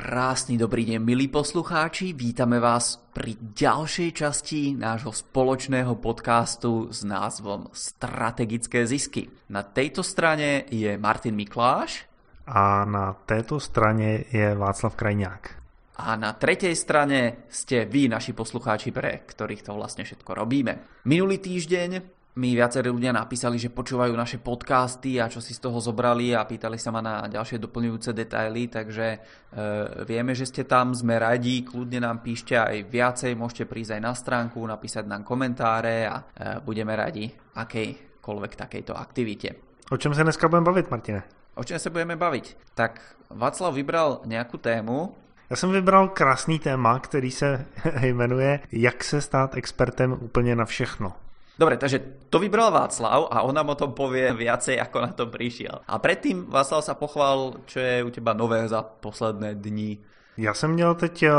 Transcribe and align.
Krásny 0.00 0.56
dobrý 0.56 0.88
deň, 0.88 0.96
milí 1.04 1.28
poslucháči. 1.28 2.16
Vítame 2.16 2.56
vás 2.56 2.96
pri 3.12 3.36
ďalšej 3.36 4.10
časti 4.16 4.72
nášho 4.72 5.12
spoločného 5.12 6.00
podcastu 6.00 6.88
s 6.88 7.04
názvom 7.04 7.68
Strategické 7.76 8.88
zisky. 8.88 9.28
Na 9.52 9.60
tejto 9.60 10.00
strane 10.00 10.64
je 10.72 10.96
Martin 10.96 11.36
Mikláš. 11.36 12.08
A 12.48 12.88
na 12.88 13.12
této 13.12 13.60
straně 13.60 14.24
je 14.32 14.56
Václav 14.56 14.96
Krajňák. 14.96 15.42
A 16.00 16.16
na 16.16 16.32
tretej 16.32 16.72
strane 16.80 17.44
ste 17.52 17.84
vy, 17.84 18.08
naši 18.08 18.32
poslucháči, 18.32 18.96
pre 18.96 19.28
ktorých 19.28 19.68
to 19.68 19.76
vlastne 19.76 20.08
všetko 20.08 20.32
robíme. 20.32 21.04
Minulý 21.04 21.44
týždeň 21.44 22.19
mi 22.40 22.56
viacerí 22.56 22.88
ľudia 22.88 23.12
napísali, 23.12 23.60
že 23.60 23.68
počúvajú 23.68 24.16
naše 24.16 24.40
podcasty 24.40 25.20
a 25.20 25.28
čo 25.28 25.44
si 25.44 25.52
z 25.52 25.60
toho 25.60 25.76
zobrali 25.76 26.32
a 26.32 26.48
pýtali 26.48 26.80
sa 26.80 26.88
ma 26.88 27.04
na 27.04 27.28
ďalšie 27.28 27.60
doplňujúce 27.60 28.16
detaily, 28.16 28.72
takže 28.72 29.06
e, 29.12 29.18
vieme, 30.08 30.32
že 30.32 30.48
ste 30.48 30.64
tam, 30.64 30.96
sme 30.96 31.20
radi, 31.20 31.60
kľudne 31.60 32.00
nám 32.00 32.24
píšte 32.24 32.56
aj 32.56 32.88
viacej, 32.88 33.36
môžete 33.36 33.68
prísť 33.68 34.00
aj 34.00 34.00
na 34.00 34.16
stránku, 34.16 34.56
napísať 34.64 35.04
nám 35.04 35.20
komentáre 35.20 36.08
a 36.08 36.16
e, 36.16 36.24
budeme 36.64 36.96
radi 36.96 37.28
akejkoľvek 37.52 38.52
takejto 38.56 38.96
aktivite. 38.96 39.48
O 39.92 40.00
čem 40.00 40.14
se 40.14 40.24
dneska 40.24 40.48
budeme 40.48 40.64
bavit, 40.64 40.90
Martine? 40.90 41.22
O 41.54 41.64
čem 41.64 41.78
se 41.78 41.90
budeme 41.90 42.16
bavit? 42.16 42.56
Tak 42.74 43.00
Václav 43.30 43.74
vybral 43.74 44.20
nějakou 44.24 44.56
tému, 44.56 45.14
já 45.50 45.56
jsem 45.56 45.72
vybral 45.72 46.08
krásný 46.08 46.58
téma, 46.58 46.98
který 46.98 47.30
se 47.30 47.66
jmenuje 48.02 48.60
Jak 48.72 49.04
se 49.04 49.20
stát 49.20 49.56
expertem 49.56 50.16
úplně 50.20 50.56
na 50.56 50.64
všechno. 50.64 51.12
Dobre, 51.60 51.76
takže 51.76 52.00
to 52.32 52.40
vybral 52.40 52.72
Václav 52.72 53.28
a 53.28 53.44
on 53.44 53.52
nám 53.52 53.68
o 53.68 53.76
tom 53.76 53.92
povie 53.92 54.32
viacej, 54.32 54.80
ako 54.80 54.96
na 55.04 55.12
to 55.12 55.28
prišiel. 55.28 55.84
A 55.84 56.00
predtým 56.00 56.48
Václav 56.48 56.80
sa 56.80 56.96
pochvál, 56.96 57.60
čo 57.68 57.84
je 57.84 58.00
u 58.00 58.08
teba 58.08 58.32
nové 58.32 58.64
za 58.64 58.80
posledné 58.80 59.60
dní. 59.60 60.00
Já 60.40 60.54
jsem 60.54 60.72
měl 60.72 60.94
teď 60.94 61.22
eh, 61.22 61.32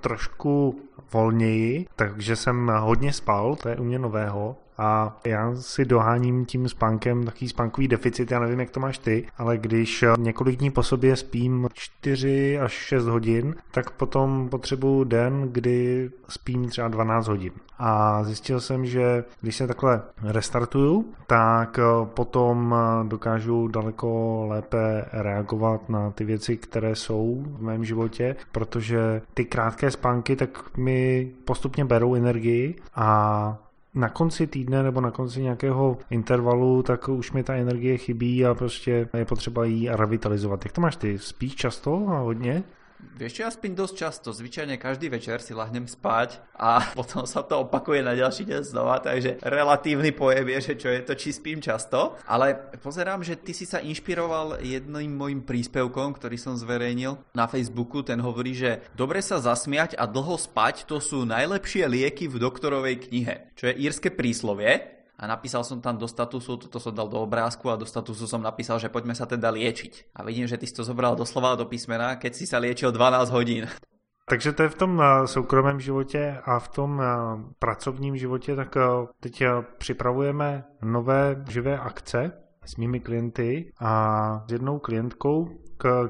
trošku 0.00 0.80
volněji, 1.12 1.86
takže 1.96 2.36
jsem 2.36 2.72
hodně 2.80 3.12
spal, 3.12 3.56
to 3.56 3.68
je 3.68 3.76
u 3.76 3.84
mě 3.84 3.98
nového. 3.98 4.56
A 4.78 5.16
já 5.24 5.54
si 5.54 5.84
doháním 5.84 6.44
tím 6.44 6.68
spánkem 6.68 7.24
taký 7.24 7.48
spánkový 7.48 7.88
deficit, 7.88 8.30
já 8.30 8.40
nevím, 8.40 8.60
jak 8.60 8.70
to 8.70 8.80
máš 8.80 8.98
ty, 8.98 9.26
ale 9.38 9.58
když 9.58 10.02
eh, 10.02 10.08
několik 10.18 10.58
dní 10.58 10.70
po 10.70 10.82
sobě 10.82 11.16
spím 11.16 11.68
4 11.74 12.58
až 12.58 12.72
6 12.72 13.06
hodin, 13.06 13.54
tak 13.70 13.90
potom 13.90 14.48
potřebuju 14.48 15.04
den, 15.04 15.48
kdy 15.52 16.10
spím 16.28 16.68
třeba 16.68 16.88
12 16.88 17.28
hodin. 17.28 17.52
A 17.78 18.24
zjistil 18.24 18.60
jsem, 18.60 18.86
že 18.86 19.24
když 19.40 19.56
se 19.56 19.66
takhle 19.66 20.02
restartuju, 20.22 21.04
tak 21.26 21.78
eh, 21.78 22.06
potom 22.06 22.74
eh, 22.74 23.08
dokážu 23.08 23.68
daleko 23.68 24.44
lépe 24.48 25.04
reagovat 25.12 25.88
na 25.88 26.10
ty 26.10 26.24
věci, 26.24 26.56
které 26.56 26.94
jsou 26.94 27.44
v 27.46 27.62
mém 27.62 27.84
životě, 27.84 28.36
protože 28.52 29.22
ty 29.34 29.44
krátké 29.44 29.90
spánky 29.90 30.36
tak 30.36 30.76
mi 30.76 31.30
postupně 31.44 31.84
berou 31.84 32.14
energii 32.14 32.74
a 32.94 33.58
na 33.96 34.08
konci 34.08 34.46
týdne 34.46 34.82
nebo 34.82 35.00
na 35.00 35.10
konci 35.10 35.42
nějakého 35.42 35.98
intervalu, 36.10 36.82
tak 36.82 37.08
už 37.08 37.32
mi 37.32 37.42
ta 37.42 37.54
energie 37.54 37.98
chybí 37.98 38.46
a 38.46 38.54
prostě 38.54 39.08
je 39.16 39.24
potřeba 39.24 39.64
ji 39.64 39.88
revitalizovat. 39.90 40.64
Jak 40.64 40.72
to 40.72 40.80
máš 40.80 40.96
ty? 40.96 41.18
Spíš 41.18 41.54
často 41.54 42.08
a 42.08 42.18
hodně? 42.18 42.62
Vieš 43.16 43.32
čo, 43.32 43.40
ja 43.44 43.50
spím 43.52 43.72
dosť 43.76 43.94
často, 43.96 44.28
zvyčajne 44.32 44.80
každý 44.80 45.08
večer 45.12 45.40
si 45.40 45.56
lahnem 45.56 45.84
spať 45.84 46.40
a 46.56 46.80
potom 46.98 47.28
sa 47.28 47.44
to 47.44 47.64
opakuje 47.64 48.00
na 48.00 48.16
ďalší 48.16 48.48
deň 48.48 48.62
znova, 48.64 49.00
takže 49.00 49.40
relatívny 49.44 50.12
pojem 50.12 50.48
je, 50.56 50.58
že 50.72 50.74
čo 50.80 50.88
je 50.92 51.00
to, 51.04 51.12
či 51.16 51.32
spím 51.32 51.60
často. 51.60 52.16
Ale 52.28 52.56
pozerám, 52.80 53.20
že 53.20 53.36
ty 53.36 53.52
si 53.52 53.68
sa 53.68 53.80
inšpiroval 53.80 54.64
jedným 54.64 55.12
mojim 55.12 55.40
príspevkom, 55.44 56.16
ktorý 56.16 56.36
som 56.40 56.56
zverejnil 56.56 57.20
na 57.36 57.44
Facebooku. 57.44 58.00
Ten 58.00 58.20
hovorí, 58.20 58.56
že 58.56 58.84
dobre 58.96 59.20
sa 59.20 59.40
zasmiať 59.40 59.96
a 59.96 60.08
dlho 60.08 60.36
spať 60.40 60.88
to 60.88 61.00
sú 61.00 61.28
najlepšie 61.28 61.84
lieky 61.88 62.28
v 62.28 62.40
doktorovej 62.40 63.08
knihe, 63.08 63.52
čo 63.56 63.68
je 63.68 63.80
írske 63.80 64.08
príslovie 64.12 64.95
a 65.16 65.24
napísal 65.26 65.64
som 65.64 65.80
tam 65.80 65.96
do 65.96 66.04
statusu, 66.04 66.60
toto 66.60 66.76
som 66.76 66.92
dal 66.92 67.08
do 67.08 67.16
obrázku 67.16 67.72
a 67.72 67.80
do 67.80 67.88
statusu 67.88 68.28
som 68.28 68.44
napísal, 68.44 68.76
že 68.76 68.92
poďme 68.92 69.16
sa 69.16 69.24
teda 69.24 69.48
liečiť. 69.48 70.12
A 70.12 70.20
vidím, 70.20 70.44
že 70.44 70.60
ty 70.60 70.68
si 70.68 70.76
to 70.76 70.84
zobral 70.84 71.16
doslova 71.16 71.56
do 71.56 71.64
písmena, 71.64 72.20
keď 72.20 72.32
si 72.36 72.44
sa 72.44 72.60
liečil 72.60 72.92
12 72.92 73.32
hodín. 73.32 73.64
Takže 74.28 74.52
to 74.52 74.62
je 74.62 74.68
v 74.68 74.74
tom 74.74 75.00
eh, 75.00 75.26
soukromém 75.26 75.80
životě 75.80 76.38
a 76.44 76.58
v 76.58 76.68
tom 76.68 77.00
eh, 77.00 77.06
pracovním 77.58 78.16
životě, 78.16 78.56
tak 78.56 78.76
eh, 78.76 78.82
teď 79.20 79.42
připravujeme 79.78 80.64
nové 80.82 81.44
živé 81.48 81.78
akce 81.78 82.32
s 82.64 82.76
mými 82.76 83.00
klienty 83.00 83.72
a 83.80 84.44
s 84.48 84.52
jednou 84.52 84.78
klientkou, 84.78 85.48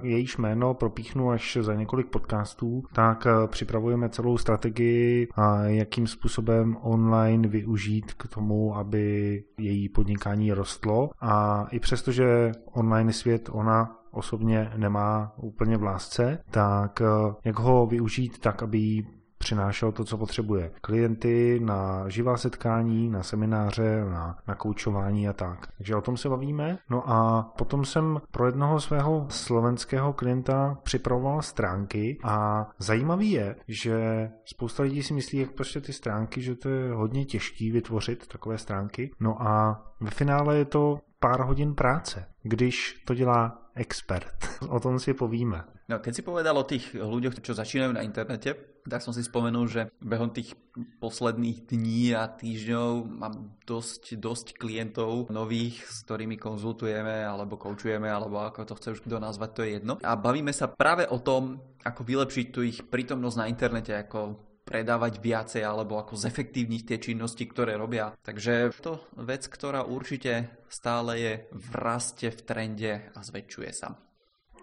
jejíž 0.03 0.37
jméno 0.37 0.75
propíchnu 0.75 1.31
až 1.31 1.59
za 1.61 1.75
několik 1.75 2.07
podcastů, 2.07 2.83
tak 2.93 3.27
eh, 3.27 3.47
připravujeme 3.47 4.09
celou 4.09 4.39
strategii, 4.39 5.29
jakým 5.65 6.07
způsobem 6.07 6.77
online 6.83 7.49
využít 7.49 8.15
k 8.15 8.29
tomu, 8.29 8.77
aby 8.77 9.45
její 9.59 9.89
podnikání 9.89 10.53
rostlo. 10.53 11.11
A 11.21 11.67
i 11.71 11.81
přesto, 11.81 12.13
že 12.13 12.53
online 12.73 13.13
svět 13.13 13.49
ona 13.53 13.97
osobně 14.17 14.73
nemá 14.77 15.33
úplně 15.37 15.77
v 15.77 15.83
lásce, 15.83 16.39
tak 16.51 17.01
eh, 17.01 17.35
jak 17.45 17.59
ho 17.59 17.87
využít 17.87 18.39
tak, 18.39 18.63
aby 18.63 18.79
jí 18.79 19.07
přinášel 19.47 19.93
to, 19.93 20.05
co 20.05 20.19
potřebuje. 20.19 20.71
Klienty 20.81 21.61
na 21.61 22.09
živá 22.09 22.37
setkání, 22.37 23.09
na 23.09 23.23
semináře, 23.23 24.05
na, 24.05 24.39
na 24.49 24.55
koučování 24.55 25.29
a 25.29 25.33
tak. 25.33 25.67
Takže 25.77 25.97
o 25.97 26.01
tom 26.01 26.17
se 26.17 26.29
bavíme. 26.29 26.79
No 26.91 27.11
a 27.11 27.43
potom 27.59 27.85
jsem 27.85 28.21
pro 28.31 28.47
jednoho 28.47 28.81
svého 28.81 29.27
slovenského 29.29 30.13
klienta 30.13 30.79
připravoval 30.83 31.43
stránky 31.43 32.19
a 32.25 32.67
zajímavý 32.79 33.31
je, 33.31 33.57
že 33.69 34.29
spousta 34.45 34.83
lidí 34.83 35.03
si 35.03 35.15
myslí, 35.15 35.39
jak 35.39 35.51
prostě 35.51 35.81
ty 35.81 35.93
stránky, 35.93 36.43
že 36.43 36.55
to 36.55 36.69
je 36.69 36.93
hodně 36.93 37.25
těžký 37.25 37.71
vytvořit 37.71 38.27
takové 38.27 38.59
stránky. 38.59 39.11
No 39.21 39.43
a 39.43 39.83
ve 40.01 40.11
finále 40.11 40.57
je 40.57 40.65
to 40.65 40.99
pár 41.21 41.41
hodin 41.41 41.75
práce, 41.75 42.27
když 42.43 43.03
to 43.05 43.15
dělá 43.15 43.66
expert. 43.77 44.33
O 44.73 44.81
tom 44.81 44.97
si 44.97 45.13
povíme. 45.13 45.69
No, 45.87 46.01
keď 46.01 46.13
si 46.17 46.23
povedal 46.25 46.57
o 46.57 46.67
tých 46.67 46.97
ľuďoch, 46.97 47.39
čo 47.45 47.55
začínajú 47.55 47.93
na 47.93 48.03
internete, 48.03 48.57
tak 48.89 49.05
som 49.05 49.13
si 49.13 49.23
spomenul, 49.23 49.69
že 49.69 49.93
behom 50.01 50.33
tých 50.33 50.57
posledných 50.99 51.69
dní 51.69 52.17
a 52.17 52.27
týždňov 52.27 52.91
mám 53.07 53.55
dosť, 53.69 54.17
dosť 54.17 54.47
klientov 54.59 55.29
nových, 55.29 55.85
s 55.85 56.03
ktorými 56.09 56.41
konzultujeme, 56.41 57.23
alebo 57.23 57.61
koučujeme, 57.61 58.09
alebo 58.09 58.43
ako 58.43 58.65
to 58.65 58.77
chce 58.81 58.89
už 58.99 59.01
kto 59.05 59.21
nazvať, 59.21 59.51
to 59.53 59.61
je 59.63 59.71
jedno. 59.79 59.93
A 60.03 60.17
bavíme 60.17 60.51
sa 60.51 60.67
práve 60.67 61.05
o 61.07 61.21
tom, 61.21 61.61
ako 61.85 62.01
vylepšiť 62.03 62.47
tu 62.51 62.65
ich 62.67 62.81
prítomnosť 62.83 63.37
na 63.39 63.47
internete, 63.47 63.93
ako 63.95 64.41
predávať 64.67 65.23
viacej 65.23 65.63
alebo 65.63 66.03
ako 66.03 66.19
zefektívniť 66.19 66.83
tie 66.83 66.99
činnosti, 66.99 67.47
ktoré 67.47 67.79
robia. 67.79 68.11
Takže 68.19 68.75
to 68.83 68.99
vec, 69.23 69.47
ktorá 69.47 69.87
určite 69.87 70.67
stále 70.67 71.13
je 71.23 71.33
v 71.55 71.69
raste, 71.79 72.35
v 72.35 72.41
trende 72.43 72.93
a 73.15 73.19
zväčšuje 73.23 73.71
sa. 73.71 73.95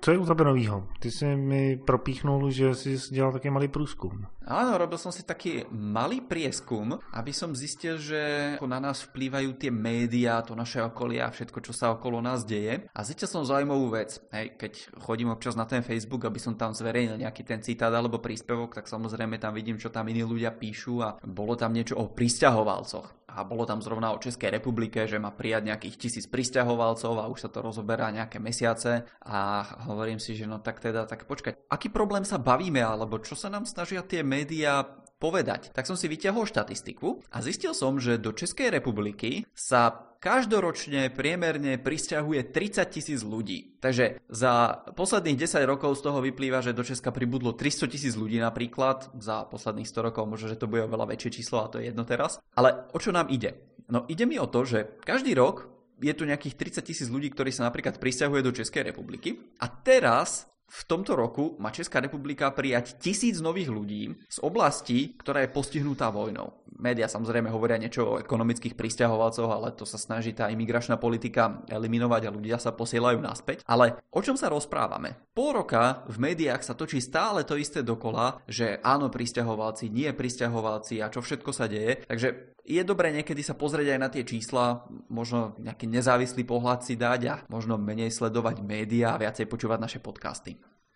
Co 0.04 0.12
je 0.12 0.20
u 0.20 0.26
tebe 0.26 0.44
novýho? 0.44 0.84
Ty 1.00 1.12
si 1.12 1.26
mi 1.36 1.80
propíchnul, 1.80 2.52
že 2.52 2.76
si 2.76 3.00
dělal 3.12 3.32
taký 3.32 3.50
malý 3.50 3.68
průzkum. 3.68 4.28
Áno, 4.44 4.76
robil 4.76 5.00
som 5.00 5.16
si 5.16 5.24
taký 5.24 5.64
malý 5.72 6.20
prieskum, 6.20 7.00
aby 7.16 7.32
som 7.32 7.56
zistil, 7.56 7.96
že 7.96 8.20
na 8.60 8.84
nás 8.84 9.00
vplývajú 9.08 9.56
tie 9.56 9.72
médiá, 9.72 10.44
to 10.44 10.60
naše 10.60 10.84
okolie 10.84 11.24
a 11.24 11.32
všetko, 11.32 11.64
čo 11.64 11.72
sa 11.72 11.96
okolo 11.96 12.20
nás 12.20 12.44
deje. 12.44 12.84
A 12.92 13.00
zistil 13.08 13.32
som 13.32 13.48
zaujímavú 13.48 13.96
vec. 13.96 14.20
Hej, 14.36 14.60
keď 14.60 15.00
chodím 15.00 15.32
občas 15.32 15.56
na 15.56 15.64
ten 15.64 15.80
Facebook, 15.80 16.28
aby 16.28 16.44
som 16.44 16.60
tam 16.60 16.76
zverejnil 16.76 17.24
nejaký 17.24 17.48
ten 17.48 17.64
citát 17.64 17.96
alebo 17.96 18.20
príspevok, 18.20 18.76
tak 18.76 18.92
samozrejme 18.92 19.40
tam 19.40 19.56
vidím, 19.56 19.80
čo 19.80 19.88
tam 19.88 20.12
iní 20.12 20.28
ľudia 20.28 20.52
píšu 20.52 21.00
a 21.00 21.16
bolo 21.24 21.56
tam 21.56 21.72
niečo 21.72 21.96
o 21.96 22.12
pristahovalcoch 22.12 23.23
a 23.34 23.42
bolo 23.44 23.66
tam 23.66 23.82
zrovna 23.82 24.14
o 24.14 24.22
Českej 24.22 24.54
republike, 24.54 25.10
že 25.10 25.18
má 25.18 25.34
prijať 25.34 25.74
nejakých 25.74 25.96
tisíc 25.98 26.26
pristahovalcov 26.30 27.18
a 27.18 27.30
už 27.30 27.46
sa 27.46 27.50
to 27.50 27.66
rozoberá 27.66 28.14
nejaké 28.14 28.38
mesiace. 28.38 29.10
A 29.26 29.66
hovorím 29.90 30.22
si, 30.22 30.38
že 30.38 30.46
no 30.46 30.62
tak 30.62 30.80
teda, 30.80 31.10
tak 31.10 31.26
počkať, 31.26 31.66
aký 31.68 31.90
problém 31.90 32.24
sa 32.24 32.38
bavíme, 32.38 32.80
alebo 32.80 33.18
čo 33.18 33.34
sa 33.34 33.50
nám 33.50 33.66
snažia 33.66 34.06
tie 34.06 34.22
médiá 34.22 34.86
povedať. 35.24 35.72
Tak 35.72 35.88
som 35.88 35.96
si 35.96 36.12
vyťahol 36.12 36.44
štatistiku 36.44 37.24
a 37.32 37.40
zistil 37.40 37.72
som, 37.72 37.96
že 37.96 38.20
do 38.20 38.36
Českej 38.36 38.76
republiky 38.76 39.48
sa 39.56 40.12
každoročne 40.20 41.12
priemerne 41.12 41.80
prisťahuje 41.80 42.52
30 42.52 42.96
tisíc 42.96 43.24
ľudí. 43.24 43.80
Takže 43.80 44.24
za 44.28 44.84
posledných 44.96 45.40
10 45.40 45.64
rokov 45.68 46.00
z 46.00 46.02
toho 46.08 46.20
vyplýva, 46.24 46.64
že 46.64 46.76
do 46.76 46.84
Česka 46.84 47.12
pribudlo 47.12 47.56
300 47.56 47.92
tisíc 47.92 48.16
ľudí 48.16 48.40
napríklad. 48.40 49.12
Za 49.20 49.48
posledných 49.48 49.88
100 49.88 50.08
rokov 50.12 50.24
možno, 50.28 50.52
že 50.52 50.60
to 50.60 50.68
bude 50.68 50.88
oveľa 50.88 51.16
väčšie 51.16 51.44
číslo 51.44 51.64
a 51.64 51.72
to 51.72 51.80
je 51.80 51.92
jedno 51.92 52.04
teraz. 52.08 52.40
Ale 52.56 52.88
o 52.96 53.00
čo 53.00 53.12
nám 53.12 53.28
ide? 53.32 53.80
No 53.92 54.08
ide 54.08 54.24
mi 54.24 54.40
o 54.40 54.48
to, 54.48 54.64
že 54.64 55.00
každý 55.04 55.36
rok 55.36 55.68
je 56.00 56.16
tu 56.16 56.24
nejakých 56.24 56.56
30 56.80 56.88
tisíc 56.88 57.08
ľudí, 57.12 57.32
ktorí 57.32 57.52
sa 57.52 57.68
napríklad 57.68 58.00
prisťahuje 58.00 58.42
do 58.44 58.56
Českej 58.56 58.92
republiky 58.92 59.40
a 59.60 59.68
teraz 59.68 60.52
v 60.68 60.82
tomto 60.90 61.14
roku 61.14 61.54
má 61.62 61.70
Česká 61.70 62.02
republika 62.02 62.50
prijať 62.50 62.98
tisíc 62.98 63.38
nových 63.44 63.70
ľudí 63.70 64.18
z 64.26 64.38
oblasti, 64.42 65.14
ktorá 65.16 65.46
je 65.46 65.54
postihnutá 65.54 66.10
vojnou. 66.10 66.66
Média 66.82 67.06
samozrejme 67.06 67.54
hovoria 67.54 67.78
niečo 67.78 68.18
o 68.18 68.20
ekonomických 68.20 68.74
pristahovalcoch, 68.74 69.48
ale 69.48 69.78
to 69.78 69.86
sa 69.86 70.02
snaží 70.02 70.34
tá 70.34 70.50
imigračná 70.50 70.98
politika 70.98 71.62
eliminovať 71.70 72.22
a 72.26 72.34
ľudia 72.34 72.58
sa 72.58 72.74
posielajú 72.74 73.22
naspäť. 73.22 73.62
Ale 73.70 74.02
o 74.10 74.20
čom 74.26 74.34
sa 74.34 74.50
rozprávame? 74.50 75.30
Pol 75.38 75.54
roka 75.54 76.02
v 76.10 76.18
médiách 76.18 76.66
sa 76.66 76.74
točí 76.74 76.98
stále 77.00 77.46
to 77.46 77.54
isté 77.54 77.86
dokola, 77.86 78.42
že 78.50 78.82
áno 78.82 79.14
pristahovalci, 79.14 79.94
nie 79.94 80.10
pristahovalci 80.10 81.06
a 81.06 81.14
čo 81.14 81.22
všetko 81.22 81.52
sa 81.54 81.70
deje. 81.70 82.02
Takže 82.10 82.58
je 82.64 82.82
dobré 82.88 83.12
niekedy 83.12 83.44
sa 83.44 83.60
pozrieť 83.60 83.96
aj 83.96 84.00
na 84.00 84.10
tie 84.10 84.24
čísla, 84.24 84.88
možno 85.12 85.60
nejaký 85.60 85.84
nezávislý 85.84 86.48
pohľad 86.48 86.88
si 86.88 86.96
dať 86.96 87.22
a 87.28 87.36
možno 87.52 87.76
menej 87.76 88.10
sledovať 88.10 88.64
média 88.64 89.12
a 89.12 89.20
viacej 89.20 89.52
počúvať 89.52 89.80
naše 89.84 90.00
podcasty. 90.00 90.56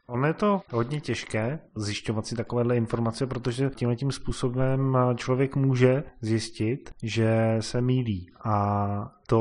Ono 0.09 0.27
je 0.27 0.33
to 0.33 0.62
hodně 0.71 1.01
těžké 1.01 1.59
zjišťovat 1.75 2.25
si 2.27 2.36
takovéhle 2.36 2.77
informace, 2.77 3.27
protože 3.27 3.69
tímhle 3.75 3.95
tím 3.95 4.12
způsobem 4.12 4.98
člověk 5.15 5.56
může 5.56 6.04
zjistit, 6.21 6.89
že 7.04 7.57
se 7.59 7.81
mílí 7.81 8.30
a 8.44 9.12
to 9.27 9.39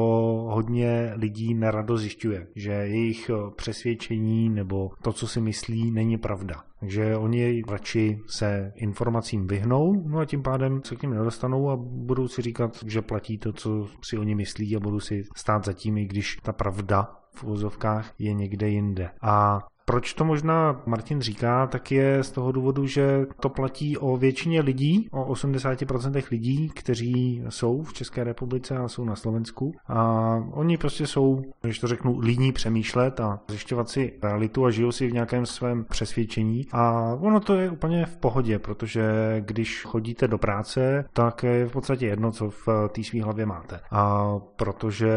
hodně 0.50 1.12
lidí 1.16 1.54
nerado 1.54 1.96
zjišťuje, 1.96 2.46
že 2.54 2.72
jejich 2.72 3.30
přesvědčení 3.56 4.48
nebo 4.48 4.90
to, 5.02 5.12
co 5.12 5.28
si 5.28 5.40
myslí, 5.40 5.90
není 5.90 6.18
pravda. 6.18 6.62
Takže 6.80 7.16
oni 7.16 7.62
radši 7.68 8.20
se 8.26 8.72
informacím 8.74 9.46
vyhnou, 9.46 10.02
no 10.06 10.18
a 10.18 10.24
tím 10.24 10.42
pádem 10.42 10.80
se 10.84 10.96
k 10.96 11.02
ním 11.02 11.10
nedostanou 11.10 11.70
a 11.70 11.76
budou 11.76 12.28
si 12.28 12.42
říkat, 12.42 12.84
že 12.86 13.02
platí 13.02 13.38
to, 13.38 13.52
co 13.52 13.88
si 14.02 14.18
oni 14.18 14.34
myslí 14.34 14.76
a 14.76 14.80
budou 14.80 15.00
si 15.00 15.24
stát 15.36 15.64
za 15.64 15.72
tím, 15.72 15.98
i 15.98 16.04
když 16.04 16.36
ta 16.42 16.52
pravda 16.52 17.16
v 17.34 17.44
úzovkách 17.44 18.12
je 18.18 18.32
někde 18.32 18.68
jinde. 18.68 19.10
A 19.22 19.58
proč 19.86 20.14
to 20.14 20.24
možná 20.24 20.82
Martin 20.86 21.20
říká, 21.20 21.66
tak 21.66 21.92
je 21.92 22.22
z 22.22 22.30
toho 22.30 22.52
důvodu, 22.52 22.86
že 22.86 23.26
to 23.40 23.48
platí 23.48 23.98
o 23.98 24.16
většině 24.16 24.60
lidí, 24.60 25.08
o 25.12 25.32
80% 25.32 26.22
lidí, 26.30 26.68
kteří 26.68 27.42
jsou 27.48 27.82
v 27.82 27.92
České 27.92 28.24
republice 28.24 28.76
a 28.76 28.88
jsou 28.88 29.04
na 29.04 29.16
Slovensku. 29.16 29.72
A 29.88 30.34
oni 30.50 30.76
prostě 30.76 31.06
jsou, 31.06 31.42
když 31.62 31.78
to 31.78 31.86
řeknu, 31.86 32.18
líní 32.18 32.52
přemýšlet 32.52 33.20
a 33.20 33.40
zjišťovat 33.48 33.88
si 33.88 34.12
realitu 34.22 34.64
a 34.64 34.70
žijou 34.70 34.92
si 34.92 35.08
v 35.08 35.12
nějakém 35.12 35.46
svém 35.46 35.84
přesvědčení. 35.84 36.66
A 36.72 37.14
ono 37.20 37.40
to 37.40 37.54
je 37.54 37.70
úplně 37.70 38.06
v 38.06 38.16
pohodě, 38.16 38.58
protože 38.58 39.02
když 39.40 39.84
chodíte 39.84 40.28
do 40.28 40.38
práce, 40.38 41.04
tak 41.12 41.42
je 41.42 41.66
v 41.66 41.72
podstatě 41.72 42.06
jedno, 42.06 42.32
co 42.32 42.50
v 42.50 42.68
té 42.88 43.04
své 43.04 43.22
hlavě 43.22 43.46
máte. 43.46 43.80
A 43.90 44.34
protože 44.56 45.10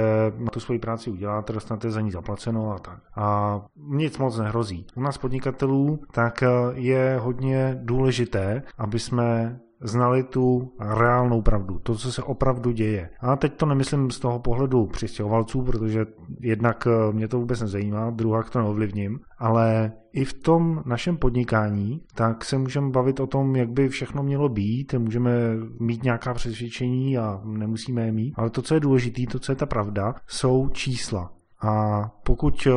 tu 0.52 0.60
svoji 0.60 0.80
práci 0.80 1.10
uděláte, 1.10 1.54
dostanete 1.54 1.92
za 1.92 2.02
ní 2.02 2.12
zaplaceno 2.12 2.72
a 2.72 2.80
tak. 2.80 3.00
A 3.16 3.62
nic 3.76 4.18
moc 4.18 4.38
nehrozí 4.38 4.59
hrozí. 4.60 4.86
U 4.96 5.02
nás 5.02 5.18
podnikatelů 5.18 6.00
tak 6.12 6.44
eh, 6.44 6.48
je 6.74 7.18
hodně 7.22 7.80
důležité, 7.82 8.64
aby 8.78 9.00
jsme 9.00 9.60
znali 9.82 10.24
tu 10.24 10.74
reálnou 10.80 11.42
pravdu, 11.42 11.80
to, 11.80 11.96
co 11.96 12.12
se 12.12 12.24
opravdu 12.24 12.72
děje. 12.72 13.10
A 13.20 13.36
teď 13.36 13.54
to 13.54 13.66
nemyslím 13.66 14.12
z 14.12 14.20
toho 14.20 14.40
pohledu 14.40 14.86
přistěhovalců, 14.86 15.62
protože 15.62 16.06
jednak 16.40 16.88
eh, 16.88 17.14
mě 17.14 17.28
to 17.28 17.40
vůbec 17.40 17.62
nezajímá, 17.62 18.10
druhá 18.10 18.44
to 18.44 18.60
neovlivním, 18.60 19.20
ale 19.38 19.92
i 20.14 20.26
v 20.26 20.34
tom 20.34 20.84
našem 20.86 21.18
podnikání, 21.18 22.02
tak 22.16 22.46
se 22.46 22.58
můžeme 22.58 22.90
bavit 22.90 23.20
o 23.20 23.28
tom, 23.28 23.56
jak 23.56 23.70
by 23.70 23.90
všechno 23.90 24.24
mělo 24.24 24.50
být, 24.50 24.94
můžeme 24.94 25.32
mít 25.80 26.04
nějaká 26.04 26.34
přesvědčení 26.34 27.18
a 27.18 27.42
nemusíme 27.46 28.06
je 28.06 28.12
mít, 28.12 28.34
ale 28.38 28.50
to, 28.50 28.62
co 28.62 28.74
je 28.74 28.80
důležité, 28.80 29.22
to, 29.32 29.40
co 29.40 29.52
je 29.52 29.56
ta 29.56 29.66
pravda, 29.66 30.16
jsou 30.28 30.70
čísla. 30.70 31.32
A 31.62 32.04
pokud 32.24 32.68
eh, 32.68 32.72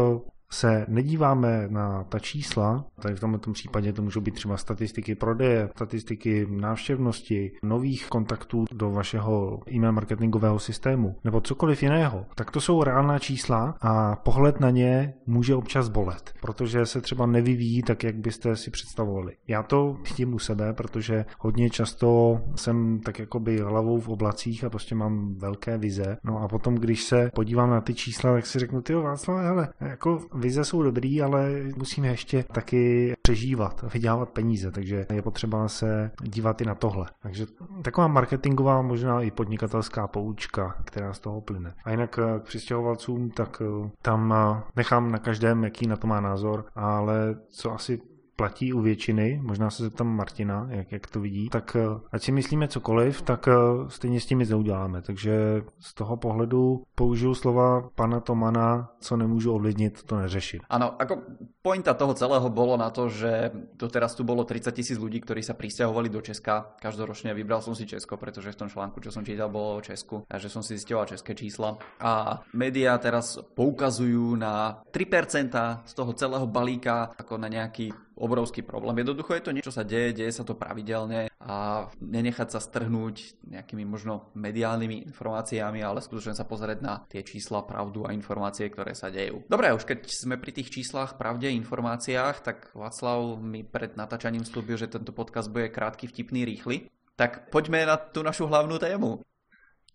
se 0.53 0.87
nedíváme 0.89 1.69
na 1.69 2.05
ta 2.05 2.19
čísla, 2.19 2.85
tady 3.03 3.15
v 3.15 3.21
tomto 3.21 3.53
případě 3.53 3.93
to 3.93 4.03
můžou 4.03 4.21
být 4.21 4.35
třeba 4.35 4.57
statistiky 4.57 5.15
prodeje, 5.15 5.69
statistiky 5.77 6.47
návštěvnosti, 6.51 7.53
nových 7.63 8.09
kontaktů 8.09 8.65
do 8.73 8.91
vašeho 8.91 9.61
e-mail 9.73 9.93
marketingového 9.93 10.59
systému 10.59 11.17
nebo 11.25 11.41
cokoliv 11.41 11.83
jiného, 11.83 12.27
tak 12.35 12.51
to 12.51 12.61
jsou 12.61 12.83
reálná 12.83 13.19
čísla 13.19 13.75
a 13.81 14.17
pohled 14.17 14.61
na 14.61 14.71
ně 14.71 15.15
může 15.27 15.55
občas 15.55 15.89
bolet, 15.89 16.35
protože 16.41 16.87
se 16.87 17.01
třeba 17.01 17.27
nevyvíjí 17.27 17.83
tak, 17.83 18.05
jak 18.05 18.17
byste 18.17 18.57
si 18.57 18.71
představovali. 18.71 19.37
Já 19.49 19.63
to 19.63 19.97
vidím 20.09 20.35
u 20.35 20.39
sebe, 20.39 20.73
protože 20.73 21.25
hodně 21.39 21.71
často 21.71 22.41
jsem 22.57 23.01
tak 23.01 23.19
jakoby 23.19 23.59
hlavou 23.59 24.01
v 24.01 24.09
oblacích 24.09 24.65
a 24.65 24.71
prostě 24.71 24.95
mám 24.95 25.35
velké 25.35 25.79
vize. 25.79 26.17
No 26.25 26.39
a 26.39 26.49
potom, 26.49 26.75
když 26.75 27.05
se 27.05 27.31
podívám 27.35 27.71
na 27.71 27.81
ty 27.81 27.95
čísla, 27.95 28.33
tak 28.33 28.47
si 28.47 28.59
řeknu, 28.59 28.83
ty 28.83 28.95
Václav, 28.95 29.45
hele, 29.45 29.69
jako 29.81 30.19
vize 30.43 30.65
jsou 30.65 30.83
dobrý, 30.83 31.23
ale 31.23 31.51
musíme 31.77 32.09
ještě 32.09 32.43
taky 32.43 33.15
přežívat, 33.23 33.85
vydělávat 33.93 34.31
peníze, 34.31 34.71
takže 34.71 35.07
je 35.13 35.23
potřeba 35.23 35.69
se 35.69 36.11
dívat 36.23 36.61
i 36.61 36.65
na 36.65 36.75
tohle. 36.75 37.07
Takže 37.23 37.47
taková 37.83 38.07
marketingová, 38.07 38.83
možná 38.83 39.23
i 39.23 39.31
podnikatelská 39.31 40.07
poučka, 40.07 40.77
která 40.85 41.13
z 41.13 41.21
toho 41.21 41.41
plyne. 41.41 41.75
A 41.85 41.91
jinak 41.91 42.19
eh, 42.19 42.41
k 42.41 42.43
přistěhovalcům, 42.43 43.31
tak 43.31 43.63
eh, 43.65 43.91
tam 44.03 44.35
eh, 44.37 44.63
nechám 44.77 45.13
na 45.13 45.19
každém, 45.19 45.65
jaký 45.65 45.87
na 45.87 45.97
to 45.97 46.07
má 46.07 46.21
názor, 46.21 46.65
ale 46.75 47.37
co 47.49 47.73
asi 47.73 48.01
platí 48.43 48.73
u 48.73 48.81
většiny, 48.81 49.41
možná 49.43 49.71
se 49.71 49.83
zeptám 49.83 50.07
Martina, 50.07 50.67
jak, 50.71 50.93
jak 50.93 51.07
to 51.07 51.21
vidí, 51.21 51.49
tak 51.49 51.77
eh, 51.77 51.87
ať 52.13 52.23
si 52.23 52.33
myslíme 52.33 52.69
cokoliv, 52.69 53.23
tak 53.23 53.49
eh, 53.49 53.55
stejně 53.89 54.21
s 54.21 54.27
tím 54.27 54.39
nic 54.39 54.51
neuděláme. 54.51 55.03
Takže 55.03 55.63
z 55.79 55.95
toho 55.95 56.17
pohledu 56.17 56.83
použiju 56.95 57.35
slova 57.35 57.89
pana 57.95 58.21
Tomana, 58.21 58.91
co 59.01 59.17
nemůžu 59.17 59.55
ovlivnit, 59.55 60.03
to 60.03 60.17
neřešit. 60.17 60.63
Ano, 60.71 60.99
ako 60.99 61.23
pointa 61.63 61.95
toho 61.95 62.15
celého 62.15 62.51
bolo 62.51 62.75
na 62.77 62.91
to, 62.91 63.07
že 63.09 63.55
doteraz 63.79 64.19
tu 64.19 64.27
bolo 64.27 64.43
30 64.43 64.75
tisíc 64.75 64.99
ľudí, 64.99 65.23
ktorí 65.23 65.47
sa 65.47 65.55
pristahovali 65.55 66.11
do 66.11 66.19
Česka 66.19 66.75
každoročne. 66.83 67.31
Vybral 67.39 67.63
som 67.63 67.79
si 67.79 67.87
Česko, 67.87 68.19
pretože 68.19 68.51
v 68.51 68.67
tom 68.67 68.69
článku, 68.69 68.99
čo 68.99 69.15
som 69.15 69.23
čítal, 69.23 69.55
bolo 69.55 69.79
o 69.79 69.85
Česku, 69.87 70.27
takže 70.27 70.51
som 70.51 70.67
si 70.67 70.75
zistil 70.75 70.99
české 71.07 71.39
čísla. 71.39 71.79
A 72.03 72.43
médiá 72.51 72.99
teraz 72.99 73.39
poukazujú 73.55 74.35
na 74.35 74.83
3% 74.91 75.87
z 75.87 75.93
toho 75.95 76.11
celého 76.19 76.47
balíka 76.51 77.15
ako 77.15 77.39
na 77.39 77.47
nejaký 77.47 77.95
obrovský 78.23 78.63
problém. 78.63 79.03
Jednoducho 79.03 79.35
je 79.35 79.43
to 79.43 79.51
niečo, 79.51 79.75
čo 79.75 79.77
sa 79.77 79.83
deje, 79.83 80.15
deje 80.15 80.31
sa 80.31 80.47
to 80.47 80.55
pravidelne 80.55 81.27
a 81.43 81.91
nenechať 81.99 82.49
sa 82.55 82.63
strhnúť 82.63 83.43
nejakými 83.51 83.83
možno 83.83 84.31
mediálnymi 84.39 85.11
informáciami, 85.11 85.83
ale 85.83 85.99
skutočne 85.99 86.39
sa 86.39 86.47
pozrieť 86.47 86.79
na 86.79 87.03
tie 87.11 87.27
čísla, 87.27 87.67
pravdu 87.67 88.07
a 88.07 88.15
informácie, 88.15 88.71
ktoré 88.71 88.95
sa 88.95 89.11
dejú. 89.11 89.43
Dobre, 89.51 89.75
už 89.75 89.83
keď 89.83 90.07
sme 90.07 90.39
pri 90.39 90.55
tých 90.55 90.71
číslach, 90.71 91.19
pravde, 91.19 91.51
informáciách, 91.51 92.37
tak 92.47 92.71
Václav 92.79 93.43
mi 93.43 93.67
pred 93.67 93.99
natáčaním 93.99 94.47
slúbil, 94.47 94.79
že 94.79 94.87
tento 94.87 95.11
podcast 95.11 95.51
bude 95.51 95.67
krátky, 95.67 96.07
vtipný, 96.07 96.47
rýchly. 96.47 96.87
Tak 97.19 97.51
pojďme 97.51 97.85
na 97.85 97.99
tu 97.99 98.23
našu 98.23 98.47
hlavnou 98.47 98.79
tému. 98.79 99.21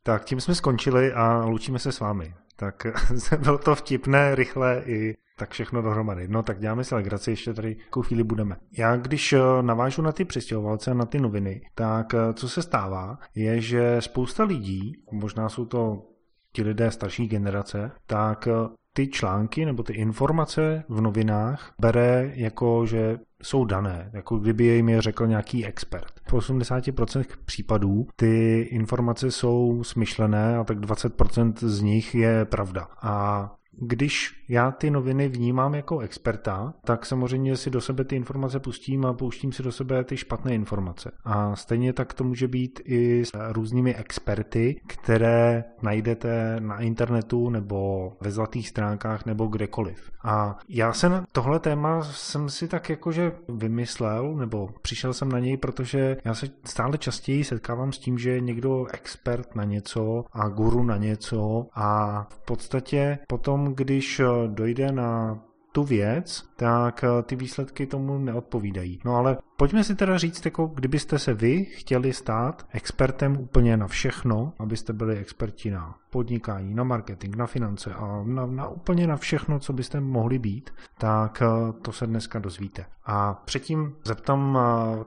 Tak 0.07 0.25
tím 0.25 0.42
jsme 0.42 0.56
skončili 0.56 1.13
a 1.13 1.45
loučíme 1.45 1.80
se 1.80 1.92
s 1.92 2.00
vámi. 2.00 2.33
Tak 2.56 2.88
bylo 3.42 3.57
to 3.57 3.75
vtipné, 3.75 4.36
rychlé 4.36 4.81
i 4.86 5.15
tak 5.38 5.51
všechno 5.51 5.81
dohromady. 5.81 6.27
No 6.27 6.44
tak 6.44 6.59
děláme 6.59 6.83
si 6.83 6.95
legraci, 6.95 7.31
ještě 7.31 7.54
tady 7.54 7.77
jakou 7.86 8.01
chvíli 8.01 8.24
budeme. 8.24 8.56
Já 8.77 8.95
když 8.95 9.33
eh, 9.33 9.39
navážu 9.62 10.01
na 10.01 10.12
ty 10.12 10.25
přestěhovalce, 10.25 10.94
na 10.94 11.06
ty 11.06 11.19
noviny, 11.19 11.61
tak 11.76 12.14
eh, 12.14 12.33
co 12.33 12.49
se 12.49 12.61
stává, 12.61 13.19
je, 13.35 13.61
že 13.61 13.97
spousta 13.99 14.44
lidí, 14.44 15.04
možná 15.11 15.49
jsou 15.49 15.66
to 15.66 16.04
ti 16.52 16.64
lidé 16.64 16.92
starší 16.92 17.28
generace, 17.28 17.92
tak 18.06 18.47
eh, 18.47 18.52
ty 18.94 19.07
články 19.07 19.66
nebo 19.66 19.83
ty 19.83 19.94
informace 19.94 20.83
v 20.90 21.02
novinách 21.02 21.73
bere 21.81 22.31
jako, 22.33 22.85
že 22.85 23.19
jsou 23.44 23.66
dané, 23.66 24.10
jako 24.14 24.38
kdyby 24.38 24.64
jim 24.64 24.90
je 24.90 25.02
řekl 25.02 25.28
nějaký 25.28 25.66
expert. 25.66 26.14
V 26.28 26.34
80% 26.34 27.26
případů 27.46 28.08
ty 28.16 28.62
informace 28.72 29.32
jsou 29.32 29.84
smyšlené 29.84 30.58
a 30.58 30.64
tak 30.64 30.80
20% 30.80 31.54
z 31.68 31.82
nich 31.82 32.16
je 32.16 32.46
pravda. 32.46 32.88
A 33.02 33.56
když 33.81 34.44
já 34.50 34.72
ty 34.72 34.92
noviny 34.92 35.28
vnímám 35.28 35.76
jako 35.76 36.00
experta, 36.00 36.74
tak 36.86 37.06
samozřejmě 37.06 37.57
si 37.57 37.69
do 37.69 37.81
sebe 37.81 38.04
ty 38.04 38.16
informace 38.16 38.60
pustím 38.60 39.06
a 39.06 39.14
pouštím 39.14 39.52
si 39.52 39.64
do 39.64 39.72
sebe 39.72 40.04
ty 40.04 40.18
špatné 40.18 40.54
informace. 40.54 41.12
A 41.24 41.56
stejně 41.56 41.94
tak 41.94 42.14
to 42.14 42.24
může 42.24 42.48
být 42.48 42.80
i 42.86 43.26
s 43.26 43.31
různými 43.52 43.96
experty, 43.96 44.81
které 44.88 45.64
najdete 45.81 46.56
na 46.60 46.80
internetu 46.80 47.50
nebo 47.50 48.12
ve 48.22 48.31
zlatých 48.31 48.69
stránkách 48.69 49.26
nebo 49.26 49.48
kdekoliv. 49.48 50.12
A 50.24 50.60
já 50.69 50.94
se 50.94 51.10
na 51.10 51.26
tohle 51.31 51.60
téma 51.60 52.04
jsem 52.04 52.50
si 52.50 52.68
tak 52.68 52.90
jakože 52.90 53.31
vymyslel, 53.50 54.36
nebo 54.36 54.69
přišel 54.81 55.14
jsem 55.14 55.30
na 55.30 55.40
něj, 55.40 55.57
protože 55.57 56.18
já 56.26 56.34
se 56.34 56.48
stále 56.64 56.98
častěji 56.98 57.44
setkávám 57.44 57.92
s 57.92 58.00
tím, 58.00 58.18
že 58.18 58.30
je 58.31 58.42
někdo 58.42 58.86
expert 58.94 59.56
na 59.56 59.64
něco 59.64 60.26
a 60.34 60.48
guru 60.50 60.84
na 60.84 60.98
něco 60.98 61.68
a 61.74 62.24
v 62.30 62.40
podstatě 62.46 63.19
potom 63.28 63.67
když 63.76 64.19
eh, 64.19 64.26
dojde 64.47 64.92
na 64.92 65.40
tu 65.71 65.83
věc, 65.83 66.50
tak 66.56 67.04
eh, 67.04 67.24
ty 67.24 67.36
výsledky 67.36 67.88
tomu 67.88 68.18
neodpovídají. 68.18 69.00
No 69.06 69.16
ale 69.16 69.38
pojďme 69.57 69.83
si 69.83 69.95
teda 69.95 70.18
říct, 70.18 70.45
jako 70.45 70.68
kdybyste 70.68 71.19
se 71.19 71.33
vy 71.33 71.66
chtěli 71.66 72.14
stát 72.14 72.68
expertem 72.71 73.38
úplně 73.38 73.78
na 73.78 73.88
všechno, 73.88 74.54
abyste 74.59 74.94
byli 74.94 75.18
experti 75.18 75.71
na 75.71 75.95
podnikání, 76.09 76.74
na 76.76 76.83
marketing, 76.83 77.36
na 77.36 77.47
finance 77.47 77.94
a 77.94 78.24
na, 78.26 78.45
na 78.45 78.68
úplně 78.68 79.07
na 79.07 79.18
všechno, 79.18 79.59
co 79.59 79.74
byste 79.74 80.00
mohli 80.00 80.40
být, 80.40 80.69
tak 80.97 81.42
eh, 81.42 81.74
to 81.81 81.92
se 81.92 82.07
dneska 82.07 82.40
dozvíte. 82.40 82.86
A 83.06 83.33
předtím 83.33 83.95
zeptám 84.04 84.59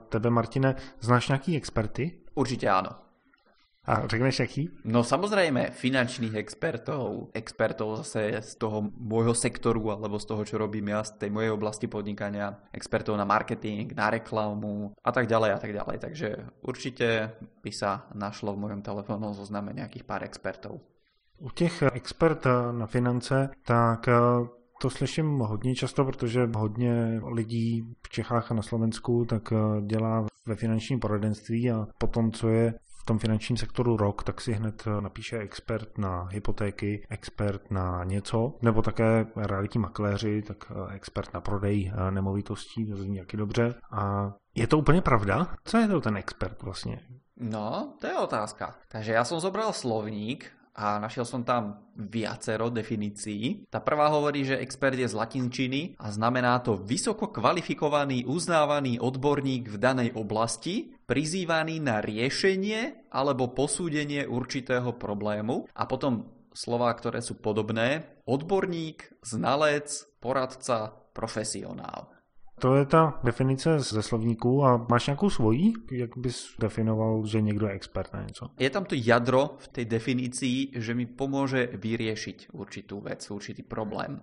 tebe, 0.09 0.29
Martine, 0.29 0.75
znáš 0.99 1.27
nějaký 1.27 1.57
experty? 1.57 2.11
Určitě 2.35 2.69
ano. 2.69 2.89
A 3.85 4.07
řekneš 4.07 4.39
jaký? 4.39 4.69
No 4.85 5.03
samozrejme, 5.03 5.73
finančných 5.73 6.37
expertov, 6.37 7.33
expertov 7.33 7.97
zase 7.97 8.37
z 8.41 8.55
toho 8.55 8.93
môjho 8.93 9.33
sektoru 9.33 9.89
alebo 9.89 10.21
z 10.21 10.25
toho, 10.25 10.45
čo 10.45 10.61
robím 10.61 10.93
ja 10.93 11.01
z 11.01 11.17
tej 11.17 11.29
mojej 11.33 11.49
oblasti 11.49 11.89
podnikania, 11.89 12.61
expertov 12.73 13.17
na 13.17 13.25
marketing, 13.25 13.89
na 13.97 14.13
reklamu 14.13 14.93
a 15.03 15.11
tak 15.11 15.25
ďalej 15.25 15.51
a 15.51 15.59
tak 15.59 15.73
ďalej. 15.73 15.97
Takže 15.97 16.29
určite 16.61 17.33
by 17.65 17.71
sa 17.73 18.05
našlo 18.13 18.53
v 18.53 18.69
mojom 18.69 18.81
telefónnom 18.85 19.33
zozname 19.33 19.73
nejakých 19.73 20.05
pár 20.05 20.23
expertov. 20.23 20.77
U 21.41 21.49
těch 21.49 21.81
expert 21.81 22.45
na 22.71 22.85
finance, 22.85 23.49
tak 23.65 24.07
eh, 24.07 24.13
to 24.81 24.89
slyším 24.89 25.39
hodně 25.39 25.75
často, 25.75 26.05
protože 26.05 26.49
hodně 26.55 27.21
lidí 27.33 27.95
v 28.05 28.09
Čechách 28.09 28.51
a 28.51 28.53
na 28.53 28.61
Slovensku 28.61 29.25
tak 29.25 29.51
eh, 29.51 29.81
dělá 29.81 30.25
ve 30.45 30.55
finančním 30.55 30.99
poradenství 30.99 31.71
a 31.71 31.87
potom, 31.97 32.31
co 32.31 32.49
je 32.49 32.73
v 33.01 33.05
tom 33.05 33.19
finančním 33.19 33.57
sektoru 33.57 33.97
rok, 33.97 34.23
tak 34.23 34.41
si 34.41 34.53
hned 34.53 34.83
eh, 34.87 35.01
napíše 35.01 35.37
expert 35.37 35.97
na 35.97 36.23
hypotéky, 36.31 37.05
expert 37.09 37.71
na 37.71 38.03
něco, 38.03 38.53
nebo 38.61 38.81
také 38.81 39.25
realitní 39.35 39.81
makléři, 39.81 40.41
tak 40.41 40.57
eh, 40.69 40.93
expert 40.95 41.33
na 41.33 41.41
prodej 41.41 41.91
eh, 41.93 42.11
nemovitostí, 42.11 42.85
to 42.85 42.97
zní 42.97 43.17
jaký 43.17 43.37
dobře. 43.37 43.75
A 43.91 44.31
je 44.55 44.67
to 44.67 44.77
úplně 44.77 45.01
pravda? 45.01 45.47
Co 45.63 45.77
je 45.77 45.87
to 45.87 46.01
ten 46.01 46.17
expert 46.17 46.61
vlastně? 46.61 46.99
No, 47.41 47.93
to 48.01 48.07
je 48.07 48.17
otázka. 48.17 48.75
Takže 48.87 49.17
ja 49.17 49.25
som 49.25 49.41
zobral 49.41 49.73
slovník 49.73 50.45
a 50.71 50.99
našiel 50.99 51.27
som 51.27 51.43
tam 51.43 51.91
viacero 51.95 52.71
definícií. 52.71 53.67
Tá 53.67 53.83
prvá 53.83 54.07
hovorí, 54.07 54.47
že 54.47 54.59
expert 54.59 54.95
je 54.95 55.07
z 55.07 55.17
latinčiny 55.17 55.99
a 55.99 56.07
znamená 56.11 56.63
to 56.63 56.79
vysoko 56.79 57.27
kvalifikovaný, 57.27 58.23
uznávaný 58.23 58.97
odborník 59.03 59.67
v 59.67 59.77
danej 59.77 60.09
oblasti, 60.15 60.95
prizývaný 61.03 61.83
na 61.83 61.99
riešenie 61.99 63.11
alebo 63.11 63.51
posúdenie 63.51 64.23
určitého 64.23 64.95
problému 64.95 65.67
a 65.75 65.83
potom 65.83 66.31
slova, 66.55 66.91
ktoré 66.95 67.19
sú 67.19 67.39
podobné, 67.39 68.19
odborník, 68.27 69.23
znalec, 69.23 69.91
poradca, 70.23 70.95
profesionál. 71.11 72.11
To 72.61 72.75
je 72.75 72.85
ta 72.85 73.19
definice 73.23 73.79
ze 73.79 74.01
slovníku 74.01 74.65
a 74.65 74.85
máš 74.89 75.07
nějakou 75.07 75.29
svojí? 75.29 75.73
Jak 75.91 76.17
bys 76.17 76.55
definoval, 76.59 77.25
že 77.25 77.41
někdo 77.41 77.67
je 77.67 77.73
expert 77.73 78.13
na 78.13 78.21
něco? 78.21 78.49
Je 78.59 78.69
tam 78.69 78.85
to 78.85 78.95
jadro 78.97 79.49
v 79.57 79.67
tej 79.67 79.85
definícii, 79.85 80.71
že 80.75 80.93
mi 80.93 81.05
pomůže 81.05 81.69
vyriešiť 81.73 82.53
určitú 82.53 83.01
vec, 83.01 83.31
určitý 83.31 83.63
problém. 83.63 84.21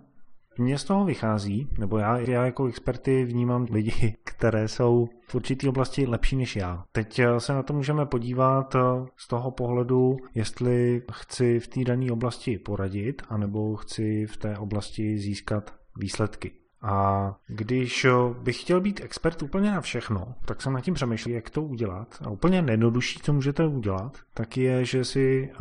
Mně 0.59 0.78
z 0.78 0.85
toho 0.85 1.04
vychází, 1.04 1.68
nebo 1.78 1.99
já, 1.99 2.18
já 2.18 2.45
jako 2.45 2.66
experty 2.66 3.25
vnímám 3.25 3.66
lidi, 3.71 4.16
které 4.25 4.68
jsou 4.68 5.09
v 5.28 5.35
určité 5.35 5.68
oblasti 5.68 6.07
lepší 6.07 6.37
než 6.37 6.57
já. 6.57 6.85
Teď 6.92 7.21
se 7.38 7.52
na 7.52 7.62
to 7.62 7.73
můžeme 7.73 8.07
podívat 8.07 8.76
z 9.16 9.28
toho 9.28 9.50
pohledu, 9.50 10.16
jestli 10.35 11.02
chci 11.12 11.61
v 11.61 11.68
té 11.68 11.85
dané 11.85 12.12
oblasti 12.12 12.59
poradit, 12.59 13.23
anebo 13.28 13.76
chci 13.76 14.26
v 14.26 14.37
té 14.37 14.59
oblasti 14.59 15.18
získat 15.18 15.75
výsledky. 15.97 16.67
A 16.82 17.35
když 17.47 18.06
bych 18.42 18.61
chtěl 18.61 18.80
být 18.80 19.00
expert 19.00 19.42
úplně 19.42 19.70
na 19.70 19.80
všechno, 19.80 20.35
tak 20.44 20.62
jsem 20.62 20.73
nad 20.73 20.80
tím 20.80 20.94
přemýšlel, 20.94 21.35
jak 21.35 21.50
to 21.50 21.62
udělat. 21.62 22.18
A 22.25 22.30
úplně 22.30 22.62
nejjednodušší, 22.62 23.20
co 23.23 23.32
můžete 23.32 23.66
udělat, 23.66 24.18
tak 24.35 24.56
je, 24.56 24.85
že 24.85 25.04
si 25.04 25.52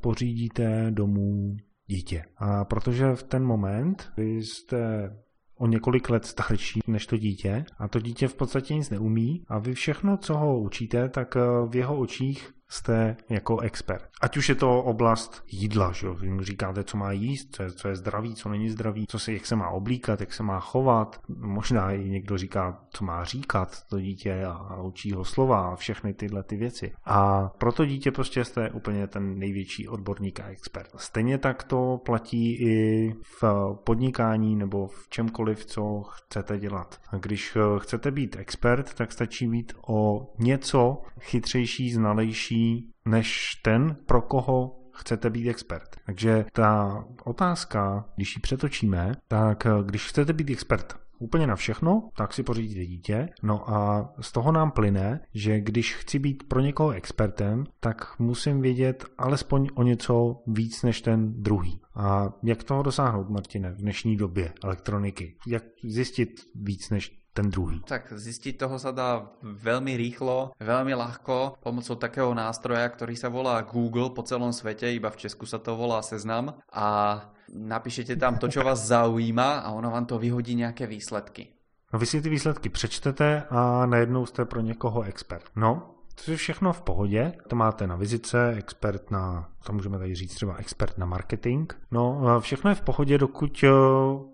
pořídíte 0.00 0.86
domů 0.90 1.56
dítě. 1.86 2.24
A 2.36 2.64
protože 2.64 3.14
v 3.14 3.22
ten 3.22 3.44
moment 3.44 4.12
vy 4.16 4.36
jste 4.36 5.10
o 5.56 5.66
několik 5.66 6.10
let 6.10 6.24
starší 6.24 6.80
než 6.86 7.06
to 7.06 7.16
dítě 7.16 7.64
a 7.78 7.88
to 7.88 8.00
dítě 8.00 8.28
v 8.28 8.34
podstatě 8.34 8.74
nic 8.74 8.90
neumí 8.90 9.44
a 9.48 9.58
vy 9.58 9.74
všechno, 9.74 10.16
co 10.16 10.36
ho 10.36 10.60
učíte, 10.60 11.08
tak 11.08 11.34
v 11.68 11.76
jeho 11.76 11.98
očích 11.98 12.52
jste 12.72 13.16
jako 13.28 13.60
expert. 13.60 14.08
Ať 14.20 14.36
už 14.36 14.48
je 14.48 14.54
to 14.54 14.82
oblast 14.82 15.44
jídla, 15.50 15.92
že 15.92 16.06
jo? 16.06 16.14
Vy 16.14 16.30
mu 16.30 16.42
říkáte, 16.42 16.84
co 16.84 16.96
má 16.96 17.12
jíst, 17.12 17.54
co 17.54 17.62
je, 17.62 17.72
co 17.72 17.88
je 17.88 17.96
zdravý, 17.96 18.34
co 18.34 18.48
není 18.48 18.70
zdravý, 18.70 19.06
co 19.08 19.18
se, 19.18 19.32
jak 19.32 19.46
se 19.46 19.56
má 19.56 19.68
oblíkat, 19.68 20.20
jak 20.20 20.32
se 20.32 20.42
má 20.42 20.60
chovat. 20.60 21.20
Možná 21.38 21.92
i 21.92 22.08
někdo 22.08 22.38
říká, 22.38 22.80
co 22.90 23.04
má 23.04 23.24
říkat 23.24 23.82
to 23.90 24.00
dítě 24.00 24.44
a, 24.44 24.52
a 24.52 24.82
učí 24.82 25.12
ho 25.12 25.24
slova 25.24 25.72
a 25.72 25.76
všechny 25.76 26.14
tyhle 26.14 26.42
ty 26.42 26.56
věci. 26.56 26.92
A 27.04 27.48
pro 27.58 27.72
to 27.72 27.84
dítě 27.84 28.10
prostě 28.10 28.44
jste 28.44 28.70
úplně 28.70 29.06
ten 29.06 29.38
největší 29.38 29.88
odborník 29.88 30.40
a 30.40 30.46
expert. 30.46 30.88
Stejně 30.96 31.38
tak 31.38 31.64
to 31.64 32.00
platí 32.04 32.52
i 32.52 33.14
v 33.40 33.44
podnikání 33.84 34.56
nebo 34.56 34.86
v 34.86 35.08
čemkoliv, 35.08 35.64
co 35.64 36.02
chcete 36.02 36.58
dělat. 36.58 37.00
A 37.08 37.16
když 37.16 37.56
chcete 37.78 38.10
být 38.10 38.36
expert, 38.36 38.94
tak 38.94 39.12
stačí 39.12 39.48
být 39.48 39.72
o 39.86 40.32
něco 40.38 41.02
chytřejší, 41.20 41.92
znalejší 41.92 42.61
než 43.04 43.54
ten, 43.64 43.96
pro 44.06 44.22
koho 44.22 44.78
chcete 44.92 45.30
být 45.30 45.48
expert. 45.48 45.96
Takže 46.06 46.44
ta 46.52 47.04
otázka, 47.24 48.04
když 48.16 48.36
ji 48.36 48.40
přetočíme, 48.40 49.12
tak 49.28 49.66
když 49.84 50.08
chcete 50.08 50.32
být 50.32 50.50
expert 50.50 51.02
úplně 51.22 51.46
na 51.46 51.56
všechno, 51.56 52.08
tak 52.16 52.32
si 52.32 52.42
pořídíte 52.42 52.86
dítě. 52.86 53.28
No 53.42 53.70
a 53.70 54.12
z 54.20 54.32
toho 54.32 54.52
nám 54.52 54.70
plyne, 54.70 55.20
že 55.34 55.60
když 55.60 55.94
chci 55.94 56.18
být 56.18 56.42
pro 56.48 56.60
někoho 56.60 56.90
expertem, 56.90 57.64
tak 57.80 58.18
musím 58.18 58.60
vědět 58.60 59.04
alespoň 59.18 59.68
o 59.74 59.82
něco 59.82 60.42
víc 60.46 60.82
než 60.82 61.00
ten 61.00 61.42
druhý. 61.42 61.80
A 61.94 62.32
jak 62.42 62.64
toho 62.64 62.82
dosáhnout, 62.82 63.30
Martine, 63.30 63.72
v 63.72 63.76
dnešní 63.76 64.16
době 64.16 64.52
elektroniky? 64.64 65.36
Jak 65.46 65.64
zjistit 65.84 66.40
víc 66.54 66.90
než 66.90 67.21
ten 67.32 67.48
druhý. 67.48 67.80
Tak 67.88 68.12
zistiť 68.12 68.60
toho 68.60 68.76
sa 68.76 68.92
dá 68.92 69.24
veľmi 69.42 69.96
rýchlo, 69.96 70.52
veľmi 70.60 70.92
ľahko 70.92 71.64
pomocou 71.64 71.96
takého 71.96 72.30
nástroja, 72.36 72.84
ktorý 72.88 73.16
sa 73.16 73.32
volá 73.32 73.60
Google 73.64 74.12
po 74.12 74.22
celom 74.22 74.52
svete, 74.52 74.92
iba 74.92 75.08
v 75.08 75.20
Česku 75.26 75.48
sa 75.48 75.58
to 75.58 75.76
volá 75.76 76.04
Seznam 76.04 76.60
a 76.68 77.18
napíšete 77.48 78.16
tam 78.16 78.36
to, 78.36 78.48
čo 78.48 78.60
vás 78.60 78.84
zaujíma 78.84 79.64
a 79.64 79.72
ono 79.72 79.90
vám 79.90 80.04
to 80.06 80.20
vyhodí 80.20 80.54
nejaké 80.54 80.84
výsledky. 80.86 81.48
No 81.92 81.98
vy 81.98 82.06
si 82.06 82.22
ty 82.22 82.28
výsledky 82.28 82.68
přečtete 82.68 83.42
a 83.50 83.86
najednou 83.86 84.26
jste 84.26 84.44
pro 84.44 84.60
někoho 84.60 85.02
expert. 85.02 85.44
No, 85.56 85.94
to 86.24 86.30
je 86.30 86.36
všechno 86.36 86.72
v 86.72 86.82
pohodě, 86.82 87.32
to 87.48 87.56
máte 87.56 87.86
na 87.86 87.96
vizice, 87.96 88.54
expert 88.58 89.10
na, 89.10 89.48
to 89.66 89.72
můžeme 89.72 89.98
tady 89.98 90.14
říct 90.14 90.34
třeba 90.34 90.56
expert 90.56 90.98
na 90.98 91.06
marketing. 91.06 91.72
No, 91.90 92.40
všechno 92.40 92.70
je 92.70 92.74
v 92.74 92.80
pohodě, 92.80 93.18
dokud 93.18 93.64
eh, 93.64 93.68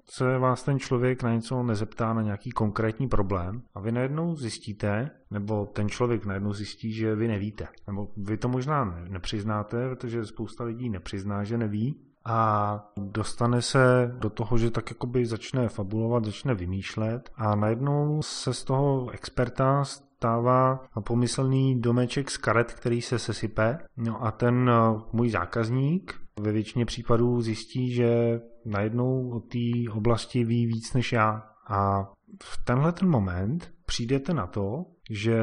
se 0.04 0.38
vás 0.38 0.62
ten 0.62 0.78
člověk 0.78 1.22
na 1.22 1.34
něco 1.34 1.62
nezeptá 1.62 2.14
na 2.14 2.22
nějaký 2.22 2.50
konkrétní 2.50 3.08
problém 3.08 3.62
a 3.74 3.80
vy 3.80 3.92
najednou 3.92 4.36
zjistíte, 4.36 5.10
nebo 5.30 5.66
ten 5.66 5.88
člověk 5.88 6.26
najednou 6.26 6.52
zjistí, 6.52 6.92
že 6.92 7.14
vy 7.14 7.28
nevíte. 7.28 7.68
Nebo 7.86 8.08
vy 8.16 8.36
to 8.36 8.48
možná 8.48 8.84
nepřiznáte, 9.08 9.88
protože 9.88 10.26
spousta 10.26 10.64
lidí 10.64 10.90
nepřizná, 10.90 11.44
že 11.44 11.58
neví, 11.58 12.00
a 12.24 12.90
dostane 12.96 13.62
se 13.62 14.14
do 14.18 14.30
toho, 14.30 14.58
že 14.58 14.70
tak 14.70 14.90
jakoby 14.90 15.26
začne 15.26 15.68
fabulovat, 15.68 16.24
začne 16.24 16.54
vymýšlet 16.54 17.30
a 17.36 17.54
najednou 17.54 18.22
se 18.22 18.54
z 18.54 18.64
toho 18.64 19.10
experta 19.10 19.84
stává 20.18 20.80
pomyslný 21.04 21.80
domeček 21.80 22.30
z 22.30 22.36
karet, 22.36 22.72
který 22.72 23.02
se 23.02 23.18
sesype. 23.18 23.78
No 23.96 24.24
a 24.24 24.30
ten 24.30 24.70
eh, 24.70 25.00
můj 25.12 25.30
zákazník 25.30 26.20
ve 26.40 26.52
většině 26.52 26.84
případů 26.84 27.40
zjistí, 27.40 27.92
že 27.92 28.40
najednou 28.64 29.30
o 29.30 29.40
té 29.40 29.92
oblasti 29.92 30.44
ví 30.44 30.66
víc 30.66 30.92
než 30.94 31.12
já. 31.12 31.42
A 31.70 32.02
v 32.42 32.64
tenhle 32.64 32.92
ten 32.92 33.08
moment 33.08 33.72
přijdete 33.86 34.34
na 34.34 34.46
to, 34.46 34.84
že 35.10 35.38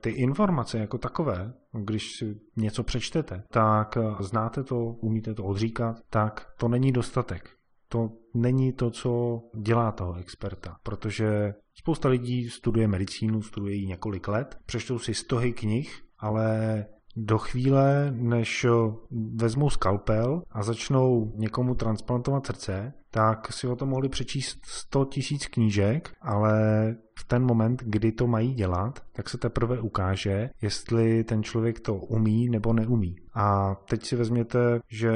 ty 0.00 0.10
informace 0.10 0.78
jako 0.78 0.98
takové, 0.98 1.52
když 1.72 2.12
si 2.12 2.40
něco 2.56 2.82
přečtete, 2.82 3.42
tak 3.50 3.96
eh, 3.96 4.22
znáte 4.22 4.64
to, 4.64 4.76
umíte 4.78 5.34
to 5.34 5.44
odříkat, 5.44 5.96
tak 6.10 6.46
to 6.58 6.68
není 6.68 6.92
dostatek. 6.92 7.50
To 7.88 8.10
není 8.34 8.72
to, 8.72 8.90
co 8.90 9.42
dělá 9.56 9.92
toho 9.92 10.14
experta, 10.14 10.76
protože 10.82 11.54
spousta 11.80 12.08
lidí 12.08 12.50
studuje 12.50 12.88
medicínu, 12.88 13.42
studuje 13.42 13.74
ji 13.74 13.86
několik 13.86 14.28
let, 14.28 14.58
přečtou 14.66 14.98
si 14.98 15.14
stohy 15.14 15.52
knih, 15.52 16.02
ale 16.18 16.86
do 17.16 17.38
chvíle, 17.38 18.10
než 18.10 18.66
vezmou 19.34 19.70
skalpel 19.70 20.42
a 20.50 20.62
začnou 20.62 21.32
někomu 21.36 21.74
transplantovat 21.74 22.46
srdce, 22.46 22.92
tak 23.10 23.52
si 23.52 23.66
o 23.66 23.76
tom 23.76 23.88
mohli 23.88 24.08
přečíst 24.08 24.58
100 24.64 25.04
tisíc 25.04 25.46
knížek, 25.46 26.12
ale 26.20 26.52
v 27.18 27.24
ten 27.24 27.44
moment, 27.44 27.82
kdy 27.84 28.12
to 28.12 28.26
mají 28.26 28.54
dělat, 28.54 29.02
tak 29.12 29.28
se 29.28 29.38
teprve 29.38 29.80
ukáže, 29.80 30.50
jestli 30.62 31.24
ten 31.24 31.42
člověk 31.42 31.80
to 31.80 31.94
umí 31.94 32.48
nebo 32.48 32.72
neumí. 32.72 33.16
A 33.34 33.74
teď 33.74 34.06
si 34.06 34.16
vezměte, 34.16 34.80
že 34.88 35.12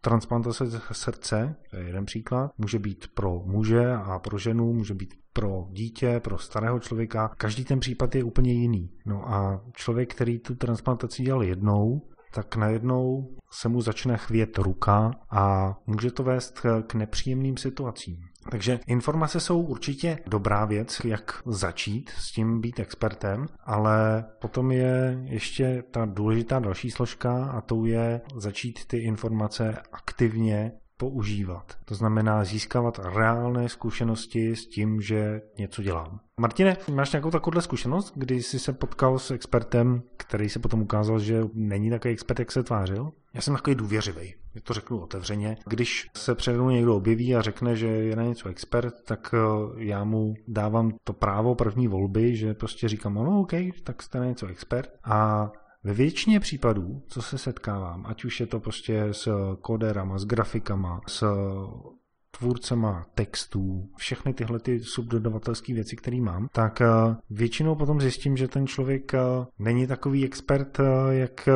transplantace 0.00 0.64
srdce, 0.92 1.56
to 1.70 1.76
je 1.76 1.86
jeden 1.86 2.04
příklad, 2.04 2.50
může 2.58 2.78
být 2.78 3.06
pro 3.14 3.42
muže 3.44 3.92
a 3.92 4.18
pro 4.18 4.38
ženu, 4.38 4.72
může 4.72 4.94
být 4.94 5.14
pro 5.32 5.66
dítě, 5.70 6.20
pro 6.20 6.38
starého 6.38 6.80
člověka. 6.80 7.28
Každý 7.28 7.64
ten 7.64 7.80
případ 7.80 8.14
je 8.14 8.24
úplně 8.24 8.52
jiný. 8.52 8.90
No 9.06 9.28
a 9.28 9.60
člověk, 9.72 10.14
který 10.14 10.38
tu 10.38 10.54
transplantaci 10.54 11.22
dělal 11.22 11.42
jednou, 11.42 12.08
tak 12.34 12.56
najednou 12.56 13.36
se 13.50 13.68
mu 13.68 13.80
začne 13.80 14.16
chvět 14.16 14.58
ruka 14.58 15.10
a 15.30 15.74
může 15.86 16.10
to 16.10 16.22
vést 16.22 16.60
k 16.86 16.94
nepříjemným 16.94 17.56
situacím. 17.56 18.16
Takže 18.50 18.80
informace 18.86 19.40
jsou 19.40 19.62
určitě 19.62 20.18
dobrá 20.26 20.64
věc, 20.64 21.00
jak 21.04 21.42
začít 21.46 22.10
s 22.10 22.32
tím 22.32 22.60
být 22.60 22.80
expertem, 22.80 23.46
ale 23.64 24.24
potom 24.40 24.72
je 24.72 25.20
ještě 25.24 25.84
ta 25.90 26.04
důležitá 26.04 26.58
další 26.58 26.90
složka 26.90 27.44
a 27.44 27.60
to 27.60 27.84
je 27.86 28.20
začít 28.34 28.84
ty 28.86 28.98
informace 28.98 29.82
aktivně 29.92 30.72
používat. 31.00 31.72
To 31.84 31.94
znamená 31.94 32.44
získávat 32.44 33.00
reálné 33.14 33.68
zkušenosti 33.68 34.56
s 34.56 34.66
tím, 34.66 35.00
že 35.00 35.40
něco 35.58 35.82
dělám. 35.82 36.20
Martine, 36.40 36.76
máš 36.94 37.12
nějakou 37.12 37.30
takovou 37.30 37.60
zkušenost, 37.60 38.12
kdy 38.16 38.42
jsi 38.42 38.58
se 38.58 38.72
potkal 38.72 39.18
s 39.18 39.30
expertem, 39.30 40.02
který 40.16 40.48
se 40.48 40.58
potom 40.58 40.82
ukázal, 40.82 41.18
že 41.18 41.44
není 41.54 41.90
takový 41.90 42.14
expert, 42.14 42.38
jak 42.38 42.52
se 42.52 42.62
tvářil? 42.62 43.12
Já 43.34 43.40
jsem 43.40 43.54
takový 43.54 43.76
důvěřivý, 43.76 44.34
to 44.62 44.74
řeknu 44.74 45.00
otevřeně. 45.00 45.56
Když 45.66 46.08
se 46.16 46.34
přede 46.34 46.56
mnou 46.58 46.70
někdo 46.70 46.96
objeví 46.96 47.36
a 47.36 47.42
řekne, 47.42 47.76
že 47.76 47.86
je 47.86 48.16
na 48.16 48.22
něco 48.22 48.48
expert, 48.48 48.94
tak 49.04 49.34
eh, 49.34 49.38
já 49.84 50.04
mu 50.04 50.34
dávám 50.48 50.92
to 51.04 51.12
právo 51.12 51.54
první 51.54 51.88
volby, 51.88 52.36
že 52.36 52.54
prostě 52.54 52.88
říkám, 52.88 53.14
no 53.14 53.40
OK, 53.40 53.52
tak 53.84 54.02
jste 54.02 54.18
na 54.18 54.24
něco 54.24 54.46
expert. 54.46 54.90
A 55.04 55.50
ve 55.84 55.94
většině 55.94 56.40
případů, 56.40 57.02
co 57.06 57.22
se 57.22 57.38
setkávám, 57.38 58.06
ať 58.06 58.24
už 58.24 58.40
je 58.40 58.46
to 58.46 58.60
prostě 58.60 59.04
s 59.10 59.28
koderama, 59.60 60.18
s 60.18 60.24
grafikama, 60.24 61.00
s 61.08 61.24
tvůrcema 62.38 63.06
textů, 63.14 63.88
všechny 63.96 64.34
tyhle 64.34 64.58
ty 64.58 64.80
subdodavatelské 64.80 65.74
věci, 65.74 65.96
které 65.96 66.20
mám, 66.20 66.48
tak 66.52 66.80
eh, 66.80 66.86
většinou 67.30 67.74
potom 67.74 68.00
zjistím, 68.00 68.36
že 68.36 68.48
ten 68.48 68.66
člověk 68.66 69.14
eh, 69.14 69.18
není 69.58 69.86
takový 69.86 70.24
expert, 70.24 70.80
eh, 70.80 70.84
jak 71.10 71.48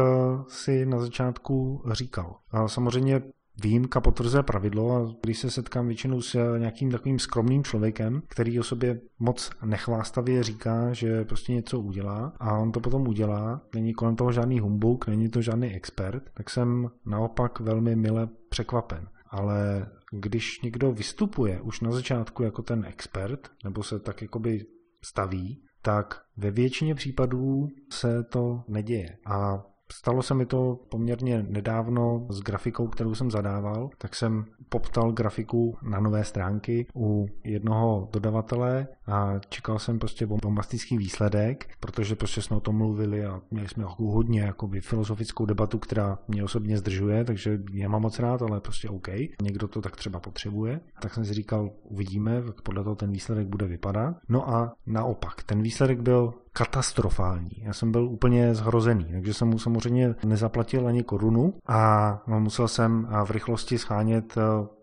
si 0.49 0.87
na 0.87 0.99
začátku 0.99 1.83
říkal. 1.93 2.37
Samozřejmě 2.67 3.23
Výjimka 3.63 4.01
potvrzuje 4.01 4.43
pravidlo 4.43 4.97
a 4.97 5.15
když 5.23 5.39
se 5.39 5.51
setkám 5.51 5.87
většinou 5.87 6.21
s 6.21 6.57
nějakým 6.59 6.91
takovým 6.91 7.19
skromným 7.19 7.65
člověkem, 7.65 8.23
který 8.29 8.61
o 8.61 8.63
sobě 8.63 9.01
moc 9.19 9.51
nechvástavě 9.65 10.43
říká, 10.43 10.93
že 10.93 11.25
prostě 11.25 11.53
něco 11.53 11.81
udělá 11.81 12.33
a 12.41 12.59
on 12.59 12.73
to 12.73 12.81
potom 12.81 13.09
udělá, 13.09 13.61
není 13.75 13.95
kolem 13.95 14.17
toho 14.17 14.33
žádný 14.33 14.61
humbuk, 14.61 15.07
není 15.07 15.29
to 15.29 15.43
žádný 15.43 15.75
expert, 15.75 16.23
tak 16.35 16.51
jsem 16.51 16.91
naopak 17.07 17.61
velmi 17.61 17.97
mile 17.97 18.29
překvapen. 18.49 19.09
Ale 19.31 19.87
když 20.13 20.61
někdo 20.61 20.93
vystupuje 20.93 21.61
už 21.61 21.81
na 21.81 21.91
začátku 21.91 22.43
jako 22.43 22.63
ten 22.63 22.85
expert, 22.85 23.51
nebo 23.65 23.83
se 23.83 23.99
tak 23.99 24.23
jakoby 24.23 24.67
staví, 25.05 25.63
tak 25.83 26.23
ve 26.37 26.51
většině 26.51 26.95
případů 26.95 27.69
se 27.91 28.25
to 28.25 28.63
neděje. 28.69 29.19
A 29.27 29.65
Stalo 29.93 30.23
se 30.23 30.35
mi 30.35 30.47
to 30.47 30.79
poměrně 30.89 31.47
nedávno 31.49 32.27
s 32.31 32.41
grafikou, 32.41 32.89
kterou 32.89 33.15
jsem 33.15 33.31
zadával, 33.31 33.91
tak 33.99 34.15
jsem 34.15 34.45
poptal 34.69 35.13
grafiku 35.13 35.77
na 35.83 36.01
nové 36.01 36.25
stránky 36.25 36.87
u 36.97 37.27
jednoho 37.45 38.09
dodavatele 38.13 38.87
a 39.07 39.39
čekal 39.49 39.79
jsem 39.79 39.99
prostě 39.99 40.27
bombastický 40.27 40.99
výsledek, 40.99 41.67
protože 41.81 42.17
prostě 42.17 42.43
jsme 42.43 42.57
o 42.57 42.61
tom 42.61 42.77
mluvili 42.77 43.25
a 43.25 43.41
měli 43.51 43.69
jsme 43.69 43.85
hodně 43.87 44.41
jakoby 44.41 44.81
filozofickou 44.81 45.47
debatu, 45.47 45.79
která 45.79 46.19
mě 46.29 46.45
osobně 46.45 46.79
zdržuje, 46.79 47.25
takže 47.25 47.59
já 47.73 47.89
mám 47.89 48.03
moc 48.03 48.19
rád, 48.19 48.43
ale 48.43 48.61
prostě 48.61 48.89
OK. 48.89 49.09
Někdo 49.43 49.69
to 49.69 49.81
tak 49.81 49.97
třeba 49.97 50.21
potřebuje. 50.21 50.81
Tak 51.01 51.15
jsem 51.15 51.25
si 51.25 51.35
říkal, 51.35 51.71
uvidíme, 51.83 52.43
podle 52.63 52.85
toho 52.85 52.97
ten 52.97 53.13
výsledek 53.13 53.47
bude 53.47 53.67
vypadat. 53.67 54.17
No 54.29 54.49
a 54.49 54.73
naopak, 54.87 55.43
ten 55.43 55.63
výsledek 55.63 56.01
byl 56.01 56.35
katastrofální. 56.55 57.51
Já 57.63 57.73
jsem 57.73 57.93
byl 57.93 58.05
úplně 58.05 58.55
zhrozený, 58.55 59.05
takže 59.13 59.35
jsem 59.35 59.49
mu 59.49 59.59
samozřejmě 59.59 60.15
nezaplatil 60.25 60.87
ani 60.87 61.03
korunu 61.03 61.55
a 61.67 62.23
musel 62.27 62.69
jsem 62.69 63.09
v 63.25 63.31
rychlosti 63.31 63.79
schánět 63.79 64.37
eh, 64.37 64.41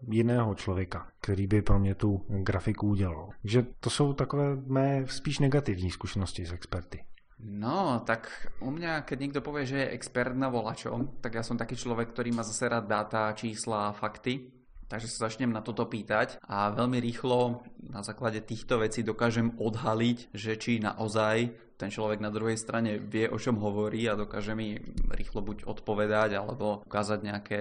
jiného 0.07 0.55
člověka, 0.55 1.07
který 1.21 1.47
by 1.47 1.61
pro 1.61 1.79
mě 1.79 1.95
tu 1.95 2.25
grafiku 2.27 2.87
udělal. 2.87 3.29
Takže 3.41 3.65
to 3.79 3.89
jsou 3.89 4.13
takové 4.13 4.55
mé 4.67 5.05
spíš 5.07 5.39
negativní 5.39 5.91
zkušenosti 5.91 6.45
s 6.45 6.51
experty. 6.51 7.03
No, 7.43 8.01
tak 8.05 8.29
u 8.61 8.69
mňa, 8.69 9.01
keď 9.01 9.17
niekto 9.17 9.41
povie, 9.41 9.65
že 9.65 9.77
je 9.81 9.93
expert 9.97 10.37
na 10.37 10.53
volačom, 10.53 11.17
tak 11.25 11.33
ja 11.33 11.43
som 11.43 11.57
taký 11.57 11.73
človek, 11.73 12.13
ktorý 12.13 12.29
má 12.37 12.45
zase 12.45 12.69
rád 12.69 12.85
dáta, 12.85 13.33
čísla, 13.33 13.97
fakty. 13.97 14.60
Takže 14.91 15.07
sa 15.07 15.31
začnem 15.31 15.55
na 15.55 15.63
toto 15.63 15.87
pýtať 15.87 16.43
a 16.51 16.67
veľmi 16.75 16.99
rýchlo 16.99 17.63
na 17.79 18.03
základe 18.03 18.43
týchto 18.43 18.83
vecí 18.83 19.07
dokážem 19.07 19.55
odhaliť, 19.55 20.35
že 20.35 20.59
či 20.59 20.83
naozaj 20.83 21.55
ten 21.79 21.87
človek 21.87 22.19
na 22.19 22.27
druhej 22.27 22.59
strane 22.59 22.99
vie, 22.99 23.31
o 23.31 23.39
čom 23.39 23.55
hovorí 23.55 24.11
a 24.11 24.19
dokáže 24.19 24.51
mi 24.51 24.75
rýchlo 25.15 25.47
buď 25.47 25.63
odpovedať 25.63 26.35
alebo 26.35 26.83
ukázať 26.83 27.19
nejaké 27.23 27.59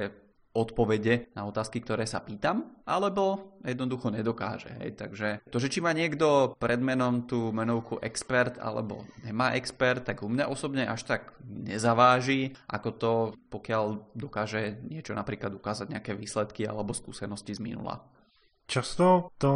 odpovede 0.50 1.30
na 1.38 1.46
otázky, 1.46 1.78
ktoré 1.78 2.10
sa 2.10 2.18
pýtam, 2.18 2.74
alebo 2.82 3.54
jednoducho 3.62 4.10
nedokáže. 4.10 4.74
Hej. 4.82 4.98
Takže 4.98 5.28
to, 5.46 5.62
že 5.62 5.70
či 5.70 5.78
má 5.78 5.94
niekto 5.94 6.58
pred 6.58 6.82
menom 6.82 7.22
tú 7.30 7.54
menovku 7.54 8.02
expert 8.02 8.58
alebo 8.58 9.06
nemá 9.22 9.54
expert, 9.54 10.02
tak 10.02 10.26
u 10.26 10.28
mňa 10.28 10.50
osobne 10.50 10.90
až 10.90 11.06
tak 11.06 11.38
nezaváži, 11.46 12.58
ako 12.66 12.88
to, 12.98 13.12
pokiaľ 13.52 14.14
dokáže 14.18 14.82
niečo 14.90 15.14
napríklad 15.14 15.54
ukázať 15.54 15.94
nejaké 15.94 16.18
výsledky 16.18 16.66
alebo 16.66 16.90
skúsenosti 16.96 17.54
z 17.54 17.62
minula. 17.62 18.02
Často 18.66 19.34
to 19.38 19.50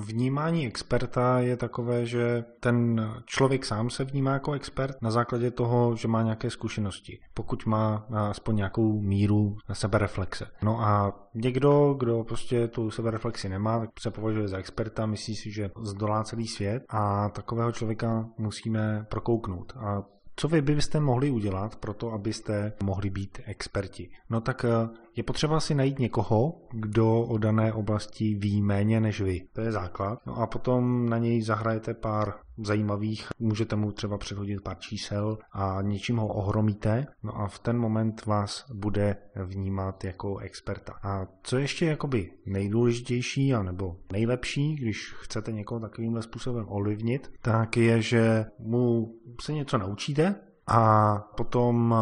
vnímání 0.00 0.66
experta 0.66 1.40
je 1.40 1.56
takové, 1.56 2.06
že 2.06 2.44
ten 2.60 3.08
člověk 3.26 3.64
sám 3.64 3.90
se 3.90 4.04
vnímá 4.04 4.32
jako 4.32 4.52
expert 4.52 5.02
na 5.02 5.10
základě 5.10 5.50
toho, 5.50 5.96
že 5.96 6.08
má 6.08 6.22
nějaké 6.22 6.50
zkušenosti, 6.50 7.20
pokud 7.34 7.66
má 7.66 8.06
aspoň 8.10 8.56
nějakou 8.56 9.00
míru 9.00 9.56
sebereflexe. 9.72 10.46
No 10.62 10.80
a 10.80 11.12
někdo, 11.34 11.94
kdo 11.98 12.24
prostě 12.24 12.68
tu 12.68 12.90
sebereflexi 12.90 13.48
nemá, 13.48 13.78
tak 13.78 13.90
se 14.00 14.10
považuje 14.10 14.48
za 14.48 14.58
experta, 14.58 15.06
myslí 15.06 15.36
si, 15.36 15.50
že 15.50 15.70
zdolá 15.82 16.24
celý 16.24 16.48
svět 16.48 16.82
a 16.88 17.28
takového 17.28 17.72
člověka 17.72 18.28
musíme 18.38 19.06
prokouknout. 19.08 19.72
A 19.76 20.02
co 20.40 20.48
vy 20.48 20.62
byste 20.62 21.00
mohli 21.00 21.30
udělat 21.30 21.76
pro 21.76 21.94
to, 21.94 22.12
abyste 22.12 22.72
mohli 22.82 23.10
být 23.10 23.40
experti? 23.44 24.10
No 24.30 24.40
tak 24.40 24.64
eh, 24.64 24.88
je 25.18 25.24
potřeba 25.24 25.60
si 25.60 25.74
najít 25.74 25.98
někoho, 25.98 26.60
kdo 26.72 27.20
o 27.20 27.38
dané 27.38 27.72
oblasti 27.72 28.34
ví 28.34 28.62
méně 28.62 29.00
než 29.00 29.20
vy. 29.20 29.40
To 29.52 29.60
je 29.60 29.72
základ. 29.72 30.18
No 30.26 30.36
a 30.36 30.46
potom 30.46 31.08
na 31.08 31.18
něj 31.18 31.42
zahrajete 31.42 31.94
pár 31.94 32.34
zajímavých, 32.58 33.28
můžete 33.38 33.76
mu 33.76 33.92
třeba 33.92 34.18
předhodit 34.18 34.60
pár 34.60 34.78
čísel 34.78 35.38
a 35.52 35.78
něčím 35.82 36.16
ho 36.16 36.28
ohromíte, 36.28 37.06
no 37.22 37.36
a 37.36 37.48
v 37.48 37.58
ten 37.58 37.78
moment 37.78 38.26
vás 38.26 38.64
bude 38.74 39.16
vnímat 39.44 40.04
jako 40.04 40.38
experta. 40.38 40.92
A 41.02 41.26
co 41.42 41.58
ještě 41.58 41.86
jakoby 41.86 42.30
nejdůležitější, 42.46 43.54
anebo 43.54 43.96
nejlepší, 44.12 44.76
když 44.76 45.14
chcete 45.18 45.52
někoho 45.52 45.80
takovýmhle 45.80 46.22
způsobem 46.22 46.66
ovlivnit, 46.68 47.32
tak 47.42 47.76
je, 47.76 48.02
že 48.02 48.46
mu 48.58 49.14
se 49.40 49.52
něco 49.52 49.78
naučíte 49.78 50.34
a 50.66 51.14
potom 51.36 51.94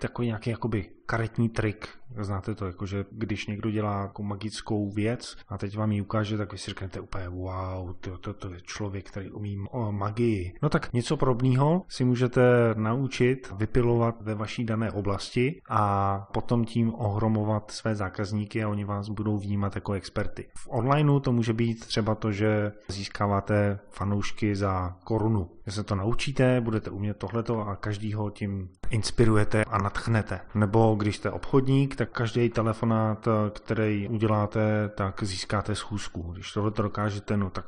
takový 0.00 0.26
nějaký 0.26 0.50
jakoby 0.50 0.90
karetní 1.06 1.48
trik, 1.48 1.88
znáte 2.20 2.54
to, 2.54 2.66
jakože 2.66 3.04
když 3.10 3.46
někdo 3.46 3.70
dělá 3.70 4.02
jako 4.02 4.22
magickou 4.22 4.90
věc 4.90 5.36
a 5.48 5.58
teď 5.58 5.76
vám 5.76 5.92
ji 5.92 6.00
ukáže, 6.00 6.38
tak 6.38 6.52
vy 6.52 6.58
si 6.58 6.70
řeknete 6.70 7.00
úplně 7.00 7.28
wow, 7.28 7.92
to, 8.00 8.18
to, 8.18 8.32
to 8.34 8.52
je 8.52 8.60
člověk, 8.60 9.10
který 9.10 9.30
umí 9.30 9.58
o 9.70 9.92
magii. 9.92 10.54
No 10.62 10.68
tak 10.68 10.92
něco 10.92 11.16
podobného 11.16 11.82
si 11.88 12.04
můžete 12.04 12.74
naučit 12.74 13.52
vypilovat 13.56 14.22
ve 14.22 14.34
vaší 14.34 14.64
dané 14.64 14.92
oblasti 14.92 15.62
a 15.68 16.18
potom 16.32 16.64
tím 16.64 16.94
ohromovat 16.94 17.70
své 17.70 17.94
zákazníky 17.94 18.64
a 18.64 18.68
oni 18.68 18.84
vás 18.84 19.08
budou 19.08 19.38
vnímat 19.38 19.74
jako 19.74 19.92
experty. 19.92 20.48
V 20.58 20.68
onlineu 20.70 21.20
to 21.20 21.32
může 21.32 21.52
být 21.52 21.86
třeba 21.86 22.14
to, 22.14 22.32
že 22.32 22.72
získáváte 22.88 23.78
fanoušky 23.90 24.56
za 24.56 24.96
korunu. 25.04 25.50
Že 25.66 25.72
se 25.72 25.82
to 25.82 25.94
naučíte, 25.94 26.60
budete 26.60 26.90
umět 26.90 27.16
tohleto 27.16 27.60
a 27.60 27.76
každýho 27.76 28.30
tím 28.30 28.68
inspirujete 28.90 29.64
a 29.64 29.78
natchnete. 29.78 30.40
Nebo 30.54 30.94
když 30.94 31.16
jste 31.16 31.30
obchodník, 31.30 31.95
tak 31.96 32.10
každý 32.10 32.48
telefonát, 32.48 33.28
který 33.52 34.08
uděláte, 34.08 34.88
tak 34.94 35.22
získáte 35.22 35.74
schůzku. 35.74 36.22
Když 36.22 36.52
tohle 36.52 36.70
to 36.70 36.82
dokážete, 36.82 37.36
no 37.36 37.50
tak 37.50 37.64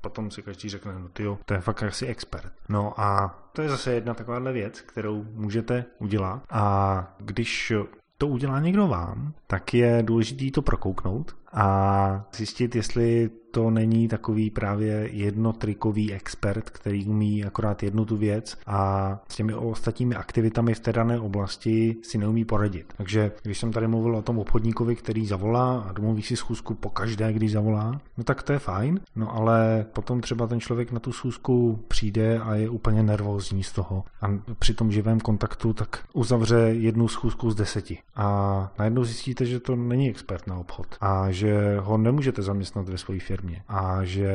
potom 0.00 0.30
si 0.30 0.42
každý 0.42 0.68
řekne, 0.68 0.92
no 0.98 1.08
tyjo, 1.08 1.38
to 1.44 1.54
je 1.54 1.60
fakt 1.60 1.82
asi 1.82 2.06
expert. 2.06 2.52
No 2.68 3.00
a 3.00 3.38
to 3.52 3.62
je 3.62 3.68
zase 3.68 3.92
jedna 3.92 4.14
takováhle 4.14 4.52
věc, 4.52 4.80
kterou 4.80 5.24
můžete 5.24 5.84
udělat. 5.98 6.42
A 6.50 7.14
když 7.18 7.72
to 8.18 8.28
udělá 8.28 8.60
někdo 8.60 8.88
vám, 8.88 9.34
tak 9.46 9.74
je 9.74 10.02
důležité 10.02 10.50
to 10.50 10.62
prokouknout 10.62 11.36
a 11.52 12.24
zjistit, 12.34 12.76
jestli 12.76 13.30
to 13.50 13.70
není 13.70 14.08
takový 14.08 14.50
právě 14.50 15.08
jednotrikový 15.12 16.12
expert, 16.12 16.70
který 16.70 17.06
umí 17.06 17.44
akorát 17.44 17.82
jednu 17.82 18.04
tu 18.04 18.16
věc 18.16 18.58
a 18.66 19.20
s 19.28 19.36
těmi 19.36 19.54
ostatními 19.54 20.14
aktivitami 20.14 20.74
v 20.74 20.80
té 20.80 20.92
dané 20.92 21.20
oblasti 21.20 21.96
si 22.02 22.18
neumí 22.18 22.44
poradit. 22.44 22.94
Takže 22.96 23.32
když 23.42 23.58
jsem 23.58 23.72
tady 23.72 23.88
mluvil 23.88 24.16
o 24.16 24.22
tom 24.22 24.38
obchodníkovi, 24.38 24.96
který 24.96 25.26
zavolá 25.26 25.80
a 25.80 25.92
domluví 25.92 26.22
si 26.22 26.36
schůzku 26.36 26.74
po 26.74 26.90
každé, 26.90 27.32
když 27.32 27.52
zavolá, 27.52 28.00
no 28.18 28.24
tak 28.24 28.42
to 28.42 28.52
je 28.52 28.58
fajn, 28.58 29.00
no 29.16 29.34
ale 29.34 29.86
potom 29.92 30.20
třeba 30.20 30.46
ten 30.46 30.60
člověk 30.60 30.92
na 30.92 31.00
tu 31.00 31.12
schůzku 31.12 31.84
přijde 31.88 32.38
a 32.38 32.54
je 32.54 32.68
úplně 32.68 33.02
nervózní 33.02 33.62
z 33.62 33.72
toho. 33.72 34.04
A 34.22 34.26
při 34.58 34.74
tom 34.74 34.92
živém 34.92 35.20
kontaktu 35.20 35.72
tak 35.72 36.04
uzavře 36.12 36.56
jednu 36.56 37.08
schůzku 37.08 37.50
z 37.50 37.54
deseti. 37.54 37.98
A 38.16 38.72
najednou 38.78 39.04
zjistíte, 39.04 39.46
že 39.46 39.60
to 39.60 39.76
není 39.76 40.10
expert 40.10 40.46
na 40.46 40.56
obchod 40.56 40.86
a 41.00 41.30
že 41.30 41.78
ho 41.80 41.98
nemůžete 41.98 42.42
zaměstnat 42.42 42.88
ve 42.88 42.98
své 42.98 43.18
firmě 43.18 43.39
firmě 43.40 43.62
a 43.68 44.04
že 44.04 44.32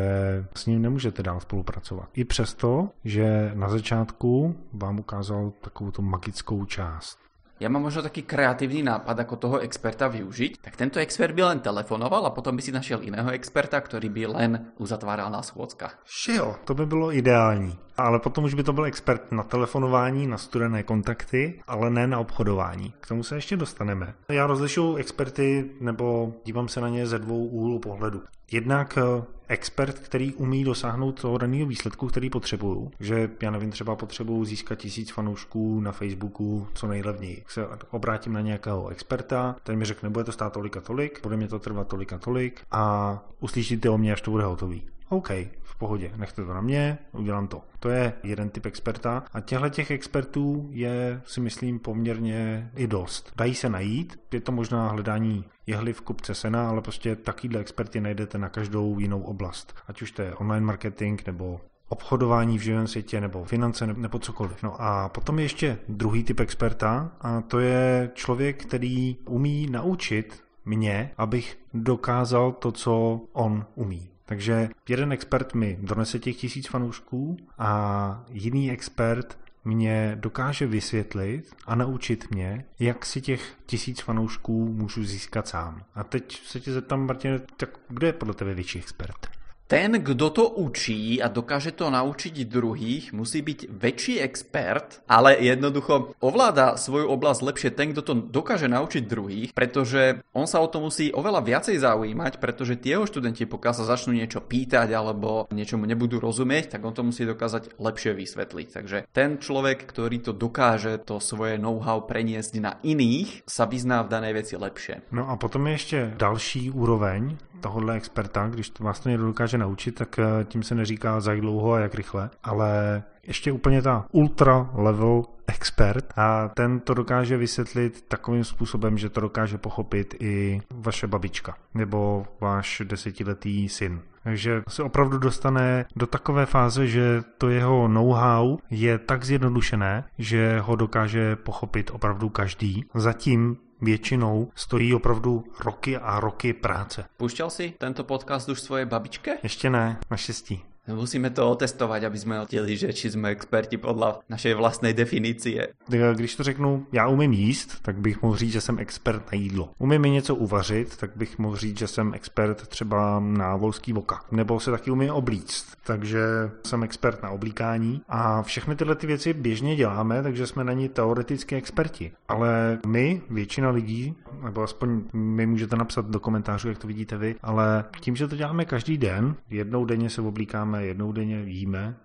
s 0.56 0.66
ním 0.66 0.82
nemůžete 0.82 1.24
dál 1.24 1.40
spolupracovat. 1.40 2.10
I 2.14 2.26
přesto, 2.26 2.90
že 3.04 3.52
na 3.54 3.70
začátku 3.70 4.56
vám 4.74 5.00
ukázal 5.00 5.54
takovou 5.62 5.92
tu 5.92 6.02
magickou 6.02 6.66
část. 6.66 7.26
Ja 7.56 7.72
mám 7.72 7.88
možno 7.88 8.04
taký 8.04 8.28
kreatívny 8.28 8.84
nápad, 8.84 9.16
ako 9.16 9.36
toho 9.40 9.58
experta 9.64 10.12
využiť. 10.12 10.60
Tak 10.60 10.76
tento 10.76 11.00
expert 11.00 11.32
by 11.32 11.56
len 11.56 11.60
telefonoval 11.64 12.28
a 12.28 12.36
potom 12.36 12.52
by 12.52 12.60
si 12.60 12.76
našiel 12.76 13.00
iného 13.00 13.32
experta, 13.32 13.80
ktorý 13.80 14.12
by 14.12 14.24
len 14.28 14.52
uzatváral 14.76 15.32
na 15.32 15.40
schôdzkach. 15.40 16.04
Jo, 16.28 16.60
to 16.68 16.76
by 16.76 16.86
bylo 16.86 17.16
ideální. 17.16 17.80
Ale 17.98 18.20
potom 18.20 18.44
už 18.44 18.54
by 18.54 18.64
to 18.64 18.74
byl 18.74 18.86
expert 18.86 19.32
na 19.32 19.44
telefonování, 19.44 20.28
na 20.28 20.38
studené 20.38 20.84
kontakty, 20.84 21.64
ale 21.68 21.90
ne 21.90 22.08
na 22.08 22.20
obchodování. 22.20 22.94
K 23.00 23.08
tomu 23.08 23.24
se 23.24 23.36
ještě 23.36 23.58
dostaneme. 23.58 24.14
Já 24.30 24.48
rozlišuju 24.48 24.96
experty 24.96 25.72
nebo 25.80 26.34
dívám 26.46 26.68
se 26.68 26.82
na 26.82 26.90
ně 26.90 27.08
ze 27.08 27.20
dvou 27.20 27.46
úhlů 27.46 27.80
pohledu. 27.80 28.22
Jednak 28.52 28.98
eh, 28.98 29.24
expert, 29.48 30.00
který 30.00 30.34
umí 30.34 30.64
dosáhnout 30.64 31.22
toho 31.22 31.38
daného 31.38 31.66
výsledku, 31.66 32.08
který 32.08 32.30
potřebuju. 32.30 32.92
Že 33.00 33.30
já 33.42 33.52
nevím, 33.52 33.72
třeba 33.72 33.96
potřebuju 33.96 34.46
získat 34.46 34.76
tisíc 34.76 35.12
fanoušků 35.12 35.80
na 35.80 35.92
Facebooku 35.92 36.68
co 36.74 36.88
nejlevněji. 36.88 37.44
Se 37.48 37.68
obrátím 37.92 38.34
na 38.34 38.42
nějakého 38.42 38.88
experta, 38.88 39.56
ten 39.64 39.76
mi 39.76 39.86
řekne, 39.86 40.10
bude 40.10 40.24
to 40.26 40.32
stát 40.32 40.54
tolik 40.54 40.78
a 40.78 40.82
tolik, 40.82 41.20
bude 41.24 41.38
mě 41.38 41.48
to 41.48 41.60
trvat 41.60 41.88
tolik 41.88 42.14
a 42.14 42.18
tolik 42.18 42.62
a 42.72 43.24
uslyšíte 43.40 43.90
o 43.90 43.98
mě, 43.98 44.14
až 44.14 44.22
to 44.22 44.32
bude 44.32 44.44
hotový. 44.44 44.84
OK, 45.10 45.30
v 45.62 45.76
pohodě, 45.78 46.12
nechte 46.16 46.46
to 46.46 46.54
na 46.54 46.62
mě, 46.62 46.98
udělám 47.12 47.48
to. 47.48 47.62
To 47.80 47.90
je 47.90 48.14
jeden 48.24 48.50
typ 48.50 48.66
experta 48.66 49.24
a 49.34 49.40
těchto 49.42 49.70
těch 49.70 49.92
expertů 49.92 50.68
je, 50.72 51.22
si 51.26 51.42
myslím, 51.42 51.80
poměrně 51.80 52.72
i 52.76 52.88
dost. 52.88 53.32
Dají 53.36 53.56
se 53.56 53.70
najít, 53.70 54.20
je 54.32 54.42
to 54.42 54.52
možná 54.52 54.88
hledání 54.88 55.46
jehly 55.68 55.94
v 55.94 56.02
kupce 56.02 56.36
sena, 56.36 56.70
ale 56.70 56.82
prostě 56.82 57.16
takovýhle 57.16 57.60
experty 57.60 58.02
najdete 58.02 58.38
na 58.38 58.50
každou 58.50 59.00
jinou 59.00 59.22
oblast. 59.22 59.76
Ať 59.88 60.02
už 60.02 60.12
to 60.12 60.22
je 60.22 60.36
online 60.36 60.66
marketing 60.66 61.22
nebo 61.28 61.62
obchodování 61.90 62.58
v 62.58 62.62
živém 62.62 62.88
světě 62.88 63.22
nebo 63.22 63.46
finance 63.46 63.88
nebo 63.88 64.20
cokoliv. 64.20 64.64
No 64.64 64.82
a 64.82 65.10
potom 65.10 65.40
je 65.40 65.46
ještě 65.46 65.78
druhý 65.90 66.24
typ 66.24 66.40
experta 66.40 67.12
a 67.22 67.42
to 67.42 67.60
je 67.60 68.12
člověk, 68.14 68.66
který 68.66 69.18
umí 69.26 69.68
naučit 69.72 70.44
mě, 70.66 71.12
abych 71.18 71.58
dokázal 71.74 72.52
to, 72.52 72.72
co 72.72 73.22
on 73.34 73.66
umí. 73.76 74.15
Takže 74.26 74.70
jeden 74.90 75.12
expert 75.12 75.54
mi 75.54 75.78
donese 75.82 76.20
těch 76.20 76.38
tisíc 76.38 76.68
fanoušků 76.68 77.38
a 77.58 78.24
jiný 78.30 78.72
expert 78.72 79.38
mě 79.66 80.18
dokáže 80.20 80.68
vysvětlit 80.68 81.56
a 81.66 81.76
naučit 81.76 82.32
mě, 82.32 82.66
jak 82.80 83.06
si 83.06 83.22
těch 83.22 83.54
tisíc 83.66 84.02
fanoušků 84.02 84.74
můžu 84.74 85.04
získat 85.04 85.48
sám. 85.48 85.84
A 85.96 86.04
teď 86.04 86.42
se 86.46 86.60
tě 86.60 86.74
zeptám, 86.74 87.06
Martin, 87.06 87.42
tak 87.58 87.70
kdo 87.90 88.08
je 88.08 88.14
podle 88.14 88.34
tebe 88.34 88.54
větší 88.54 88.80
expert? 88.80 89.35
Ten, 89.66 89.98
kdo 89.98 90.30
to 90.30 90.46
učí 90.50 91.18
a 91.22 91.28
dokáže 91.28 91.74
to 91.74 91.90
naučiť 91.90 92.46
druhých, 92.46 93.14
musí 93.14 93.42
byť 93.42 93.60
väčší 93.74 94.22
expert, 94.22 95.02
ale 95.10 95.42
jednoducho 95.42 96.14
ovláda 96.22 96.78
svoju 96.78 97.10
oblasť 97.10 97.42
lepšie 97.42 97.70
ten, 97.74 97.90
kto 97.92 98.02
to 98.06 98.14
dokáže 98.30 98.70
naučiť 98.70 99.04
druhých, 99.10 99.50
pretože 99.58 100.22
on 100.38 100.46
sa 100.46 100.62
o 100.62 100.70
to 100.70 100.78
musí 100.78 101.10
oveľa 101.10 101.42
viacej 101.42 101.82
zaujímať, 101.82 102.38
pretože 102.38 102.78
tie 102.78 102.98
jeho 102.98 103.10
študenti, 103.10 103.50
pokiaľ 103.50 103.74
sa 103.74 103.90
začnú 103.90 104.14
niečo 104.14 104.40
pýtať 104.46 104.94
alebo 104.94 105.50
niečomu 105.50 105.90
nebudú 105.90 106.22
rozumieť, 106.22 106.78
tak 106.78 106.86
on 106.86 106.94
to 106.94 107.02
musí 107.02 107.26
dokázať 107.26 107.82
lepšie 107.82 108.14
vysvetliť. 108.14 108.68
Takže 108.70 108.98
ten 109.10 109.42
človek, 109.42 109.82
ktorý 109.90 110.22
to 110.22 110.32
dokáže 110.38 111.02
to 111.02 111.18
svoje 111.18 111.58
know-how 111.58 112.06
preniesť 112.06 112.54
na 112.62 112.78
iných, 112.86 113.50
sa 113.50 113.66
vyzná 113.66 114.06
v 114.06 114.12
danej 114.14 114.34
veci 114.46 114.54
lepšie. 114.56 115.10
No 115.12 115.30
a 115.30 115.36
potom 115.36 115.68
je 115.68 115.74
ještě 115.74 116.14
další 116.18 116.72
úroveň 116.72 117.38
tohohle 117.62 117.96
experta, 117.96 118.48
když 118.48 118.70
to 118.70 118.84
vás 118.84 119.00
to 119.00 119.10
někdo 119.10 119.26
dokáže 119.26 119.58
naučit, 119.58 119.96
tak 119.96 120.20
eh, 120.20 120.44
tím 120.44 120.64
se 120.64 120.76
neříká 120.76 121.20
za 121.20 121.32
jak 121.32 121.42
dlouho 121.42 121.74
a 121.74 121.80
jak 121.80 121.96
rychle, 121.96 122.30
ale 122.44 123.04
ještě 123.24 123.52
úplně 123.52 123.82
ta 123.82 124.06
ultra 124.12 124.70
level 124.74 125.24
expert 125.48 126.14
a 126.16 126.48
ten 126.48 126.80
to 126.80 126.94
dokáže 126.94 127.38
vysvětlit 127.38 128.06
takovým 128.08 128.44
způsobem, 128.44 128.98
že 128.98 129.10
to 129.10 129.22
dokáže 129.22 129.58
pochopit 129.58 130.16
i 130.20 130.62
vaše 130.74 131.08
babička 131.08 131.56
nebo 131.74 132.26
váš 132.42 132.82
desetiletý 132.86 133.70
syn. 133.70 134.02
Takže 134.24 134.64
se 134.68 134.84
opravdu 134.84 135.18
dostane 135.18 135.86
do 135.96 136.08
takové 136.08 136.46
fáze, 136.46 136.88
že 136.88 137.24
to 137.38 137.50
jeho 137.50 137.88
know-how 137.88 138.58
je 138.70 138.98
tak 138.98 139.26
zjednodušené, 139.26 140.04
že 140.18 140.60
ho 140.60 140.76
dokáže 140.76 141.36
pochopit 141.36 141.92
opravdu 141.94 142.30
každý. 142.30 142.86
Zatím 142.94 143.58
většinou 143.86 144.52
stojí 144.56 144.94
opravdu 144.94 145.44
roky 145.60 145.98
a 145.98 146.20
roky 146.20 146.54
práce. 146.54 147.06
Pušťal 147.18 147.50
si 147.50 147.74
tento 147.78 148.04
podcast 148.04 148.50
už 148.50 148.62
svoje 148.62 148.86
babičke? 148.86 149.38
Ještě 149.44 149.70
ne, 149.70 149.98
naštěstí. 150.12 150.75
Musíme 150.88 151.30
to 151.30 151.52
otestovať, 151.52 152.04
aby 152.04 152.18
jsme 152.18 152.42
oddělili, 152.42 152.78
že 152.78 152.94
či 152.94 153.12
jsme 153.12 153.30
experti 153.30 153.78
podle 153.78 154.14
našej 154.30 154.54
vlastnej 154.54 154.94
definície. 154.94 155.68
Když 155.88 156.36
to 156.36 156.44
řeknu, 156.44 156.86
já 156.92 157.08
umím 157.08 157.34
jíst, 157.34 157.82
tak 157.82 157.98
bych 157.98 158.22
mohl 158.22 158.38
říct, 158.38 158.52
že 158.52 158.62
jsem 158.62 158.80
expert 158.80 159.32
na 159.32 159.38
jídlo. 159.38 159.70
Umím 159.78 160.02
mi 160.02 160.10
něco 160.10 160.36
uvařit, 160.36 160.98
tak 160.98 161.12
bych 161.16 161.40
mohl 161.40 161.56
říct, 161.56 161.78
že 161.78 161.88
jsem 161.88 162.14
expert 162.14 162.68
třeba 162.68 163.20
na 163.20 163.56
volský 163.56 163.94
voka. 163.94 164.22
Nebo 164.32 164.60
se 164.60 164.72
taky 164.72 164.92
umím 164.92 165.12
oblíct, 165.12 165.66
takže 165.84 166.20
jsem 166.66 166.84
expert 166.84 167.24
na 167.24 167.30
oblíkání. 167.30 168.02
A 168.10 168.42
všechny 168.42 168.76
tyhle 168.76 168.96
ty 168.96 169.08
věci 169.08 169.34
běžně 169.34 169.76
děláme, 169.76 170.24
takže 170.24 170.48
jsme 170.48 170.64
na 170.64 170.74
ní 170.74 170.90
teoreticky 170.90 171.56
experti. 171.56 172.12
Ale 172.28 172.80
my, 172.88 173.22
většina 173.30 173.70
lidí, 173.70 174.16
nebo 174.44 174.64
aspoň 174.64 175.02
mi 175.14 175.46
můžete 175.46 175.76
napsat 175.76 176.06
do 176.06 176.20
komentářů, 176.20 176.70
jak 176.70 176.78
to 176.78 176.88
vidíte 176.88 177.18
vy, 177.18 177.36
ale 177.44 177.86
tím, 178.00 178.16
že 178.16 178.28
to 178.28 178.36
děláme 178.36 178.66
každý 178.66 178.98
den, 178.98 179.36
jednou 179.50 179.86
denně 179.86 180.10
se 180.10 180.22
oblíkáme 180.22 180.75
jednou 180.82 181.12
denně, 181.12 181.44
jíme, 181.46 181.96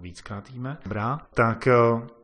víckrát 0.00 0.50
jíme, 0.50 0.76
dobrá, 0.84 1.20
tak 1.34 1.66
eh, 1.66 1.72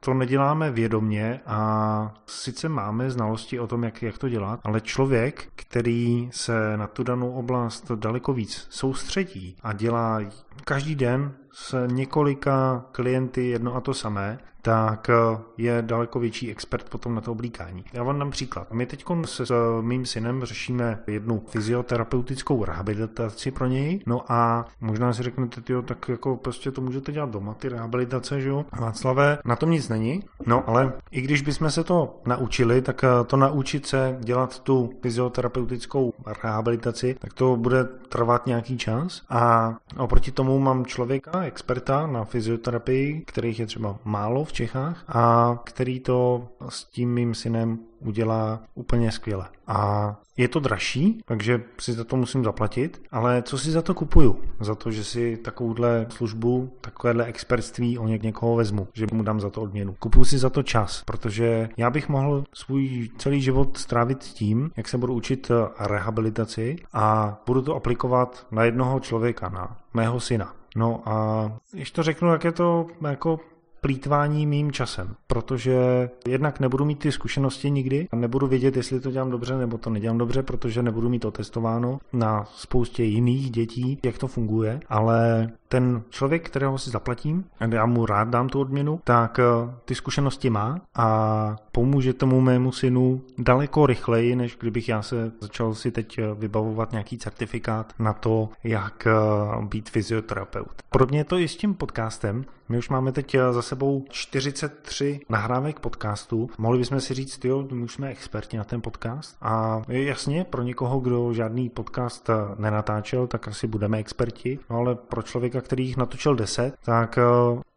to 0.01 0.15
neděláme 0.15 0.71
vědomně 0.71 1.41
a 1.47 2.15
sice 2.27 2.69
máme 2.69 3.11
znalosti 3.11 3.61
o 3.61 3.67
tom, 3.67 3.85
jak, 3.85 4.03
jak 4.03 4.19
to 4.19 4.29
dělat, 4.29 4.61
ale 4.65 4.81
člověk, 4.81 5.49
který 5.57 6.29
se 6.33 6.77
na 6.77 6.87
tu 6.87 7.03
danou 7.03 7.33
oblast 7.33 7.93
daleko 7.95 8.33
víc 8.33 8.67
soustředí 8.71 9.57
a 9.63 9.73
dělá 9.73 10.21
každý 10.65 10.95
den 10.95 11.33
s 11.53 11.87
několika 11.87 12.85
klienty 12.93 13.49
jedno 13.49 13.75
a 13.75 13.81
to 13.81 13.95
samé, 13.95 14.39
tak 14.63 15.11
eh, 15.11 15.39
je 15.59 15.83
daleko 15.83 16.21
větší 16.21 16.51
expert 16.51 16.89
potom 16.89 17.15
na 17.15 17.21
to 17.21 17.33
oblíkání. 17.33 17.85
Já 17.93 18.03
vám 18.03 18.19
dám 18.19 18.31
příklad. 18.31 18.73
My 18.73 18.87
teď 18.87 19.05
se 19.25 19.47
s 19.47 19.51
eh, 19.51 19.83
mým 19.83 20.07
synem 20.07 20.45
řešíme 20.45 20.99
jednu 21.07 21.43
fyzioterapeutickou 21.49 22.65
rehabilitaci 22.65 23.51
pro 23.51 23.67
něj, 23.67 24.01
no 24.07 24.33
a 24.33 24.67
možná 24.81 25.13
si 25.13 25.23
řeknete, 25.23 25.61
tyjo, 25.61 25.83
tak 25.83 26.09
jako 26.09 26.37
prostě 26.37 26.71
to 26.71 26.81
můžete 26.81 27.13
dělat 27.13 27.31
doma, 27.31 27.55
ty 27.55 27.69
rehabilitace, 27.69 28.41
že 28.41 28.49
jo? 28.49 28.65
Václavé, 28.81 29.39
na 29.45 29.57
tom 29.57 29.71
nic 29.71 29.88
není, 29.88 30.22
no 30.46 30.68
ale 30.68 30.92
i 31.11 31.20
když 31.20 31.42
bychom 31.42 31.70
se 31.70 31.85
to 31.85 32.20
naučili, 32.27 32.83
tak 32.83 33.05
eh, 33.05 33.24
to 33.27 33.37
naučit 33.37 33.87
se 33.87 34.16
dělat 34.20 34.59
tu 34.59 34.90
fyzioterapeutickou 35.03 36.12
rehabilitaci, 36.42 37.16
tak 37.18 37.33
to 37.33 37.57
bude 37.57 37.85
trvat 37.85 38.46
nějaký 38.46 38.79
čas 38.79 39.22
a 39.29 39.74
oproti 39.98 40.31
tomu 40.33 40.59
mám 40.59 40.87
člověka, 40.87 41.42
experta 41.42 42.07
na 42.07 42.24
fyzioterapii, 42.24 43.22
kterých 43.27 43.61
je 43.61 43.66
třeba 43.66 43.96
málo 44.05 44.44
v 44.44 44.53
Čechách 44.53 45.05
a 45.09 45.55
který 45.64 46.01
to 46.01 46.48
s 46.68 46.85
tím 46.85 47.14
mým 47.14 47.35
synem 47.35 47.79
udělá 48.01 48.61
úplně 48.74 49.12
skvěle. 49.12 49.48
A 49.66 50.16
je 50.37 50.48
to 50.48 50.61
dražší, 50.61 51.22
takže 51.24 51.62
si 51.81 51.92
za 51.92 52.05
to 52.05 52.16
musím 52.16 52.44
zaplatit, 52.44 53.03
ale 53.11 53.42
co 53.42 53.59
si 53.59 53.70
za 53.70 53.83
to 53.83 53.94
kupuju? 53.94 54.40
Za 54.61 54.74
to, 54.74 54.90
že 54.90 55.05
si 55.05 55.37
takovouhle 55.37 56.07
službu, 56.09 56.72
takovéhle 56.81 57.24
expertství 57.24 57.98
o 57.98 58.05
něk- 58.05 58.22
někoho 58.22 58.57
vezmu, 58.57 58.88
že 58.94 59.07
mu 59.12 59.22
dám 59.22 59.40
za 59.40 59.51
to 59.51 59.62
odměnu. 59.62 59.94
Kupuju 59.98 60.24
si 60.29 60.38
za 60.38 60.51
to 60.51 60.62
čas, 60.62 61.03
protože 61.05 61.69
já 61.77 61.91
bych 61.91 62.09
mohl 62.09 62.45
svůj 62.53 63.11
celý 63.19 63.41
život 63.41 63.77
strávit 63.77 64.19
tím, 64.19 64.71
jak 64.77 64.88
se 64.88 64.99
budu 64.99 65.14
učit 65.14 65.51
rehabilitaci 65.79 66.77
a 66.93 67.38
budu 67.47 67.62
to 67.62 67.75
aplikovat 67.75 68.47
na 68.51 68.64
jednoho 68.64 69.01
člověka, 69.01 69.49
na 69.49 69.77
mého 69.95 70.21
syna. 70.21 70.53
No 70.77 71.03
a 71.07 71.53
když 71.73 71.91
to 71.91 72.03
řeknu, 72.03 72.33
jak 72.33 72.45
je 72.45 72.53
to 72.53 72.87
jako 73.09 73.41
plítvání 73.81 74.47
mým 74.47 74.73
časem, 74.73 75.14
protože 75.27 76.11
jednak 76.29 76.61
nebudu 76.61 76.85
mít 76.85 76.99
ty 76.99 77.12
zkušenosti 77.12 77.71
nikdy 77.71 78.09
a 78.11 78.17
nebudu 78.17 78.47
vědět, 78.47 78.77
jestli 78.77 79.01
to 79.01 79.11
dělám 79.11 79.31
dobře 79.31 79.59
nebo 79.59 79.79
to 79.79 79.91
nedělám 79.91 80.19
dobře, 80.19 80.43
protože 80.43 80.83
nebudu 80.83 81.09
mít 81.09 81.25
otestováno 81.25 81.99
na 82.12 82.45
spoustě 82.45 83.05
jiných 83.05 83.51
dětí, 83.51 83.99
jak 84.05 84.19
to 84.19 84.27
funguje, 84.27 84.81
ale 84.88 85.49
ten 85.69 86.03
člověk, 86.11 86.47
kterého 86.47 86.79
si 86.79 86.91
zaplatím, 86.91 87.45
a 87.61 87.64
já 87.64 87.87
mu 87.87 88.07
rád 88.07 88.29
dám 88.29 88.49
tu 88.49 88.61
odměnu, 88.61 89.01
tak 89.05 89.38
eh, 89.38 89.75
ty 89.85 89.95
zkušenosti 89.95 90.51
má 90.51 90.81
a 90.95 91.57
pomůže 91.73 92.12
tomu 92.12 92.41
mému 92.41 92.73
synu 92.73 93.21
daleko 93.38 93.87
rychleji, 93.87 94.37
než 94.37 94.57
kdybych 94.61 94.88
já 94.88 95.03
se 95.03 95.33
začal 95.41 95.75
si 95.75 95.91
teď 95.91 96.19
eh, 96.19 96.23
vybavovat 96.35 96.93
nějaký 96.93 97.19
certifikát 97.19 97.93
na 97.99 98.12
to, 98.12 98.49
jak 98.64 99.07
eh, 99.07 99.67
být 99.67 99.91
fyzioterapeut. 99.91 100.83
Podobně 100.91 101.19
je 101.19 101.25
to 101.25 101.38
i 101.38 101.49
s 101.49 101.57
tím 101.57 101.75
podcastem. 101.75 102.45
My 102.68 102.78
už 102.78 102.88
máme 102.88 103.12
teď 103.12 103.37
za 103.50 103.62
sebou 103.62 104.04
43 104.11 105.20
nahrávek 105.28 105.81
podcastů. 105.81 106.50
Mohli 106.59 106.78
bychom 106.78 107.00
si 107.00 107.14
říct, 107.14 107.44
jo, 107.44 107.68
my 107.72 107.83
už 107.83 107.94
jsme 107.94 108.09
experti 108.09 108.57
na 108.57 108.64
ten 108.64 108.81
podcast. 108.81 109.37
A 109.40 109.83
jasně, 109.88 110.44
pro 110.44 110.62
někoho, 110.62 111.00
kdo 111.00 111.33
žádný 111.33 111.68
podcast 111.68 112.31
nenatáčel, 112.59 113.26
tak 113.26 113.48
asi 113.48 113.66
budeme 113.66 113.98
experti, 113.98 114.59
no 114.70 114.76
ale 114.76 114.94
pro 114.94 115.22
člověka, 115.22 115.61
který 115.61 115.87
jich 115.87 115.96
natočil 115.96 116.35
10, 116.35 116.74
tak 116.85 117.18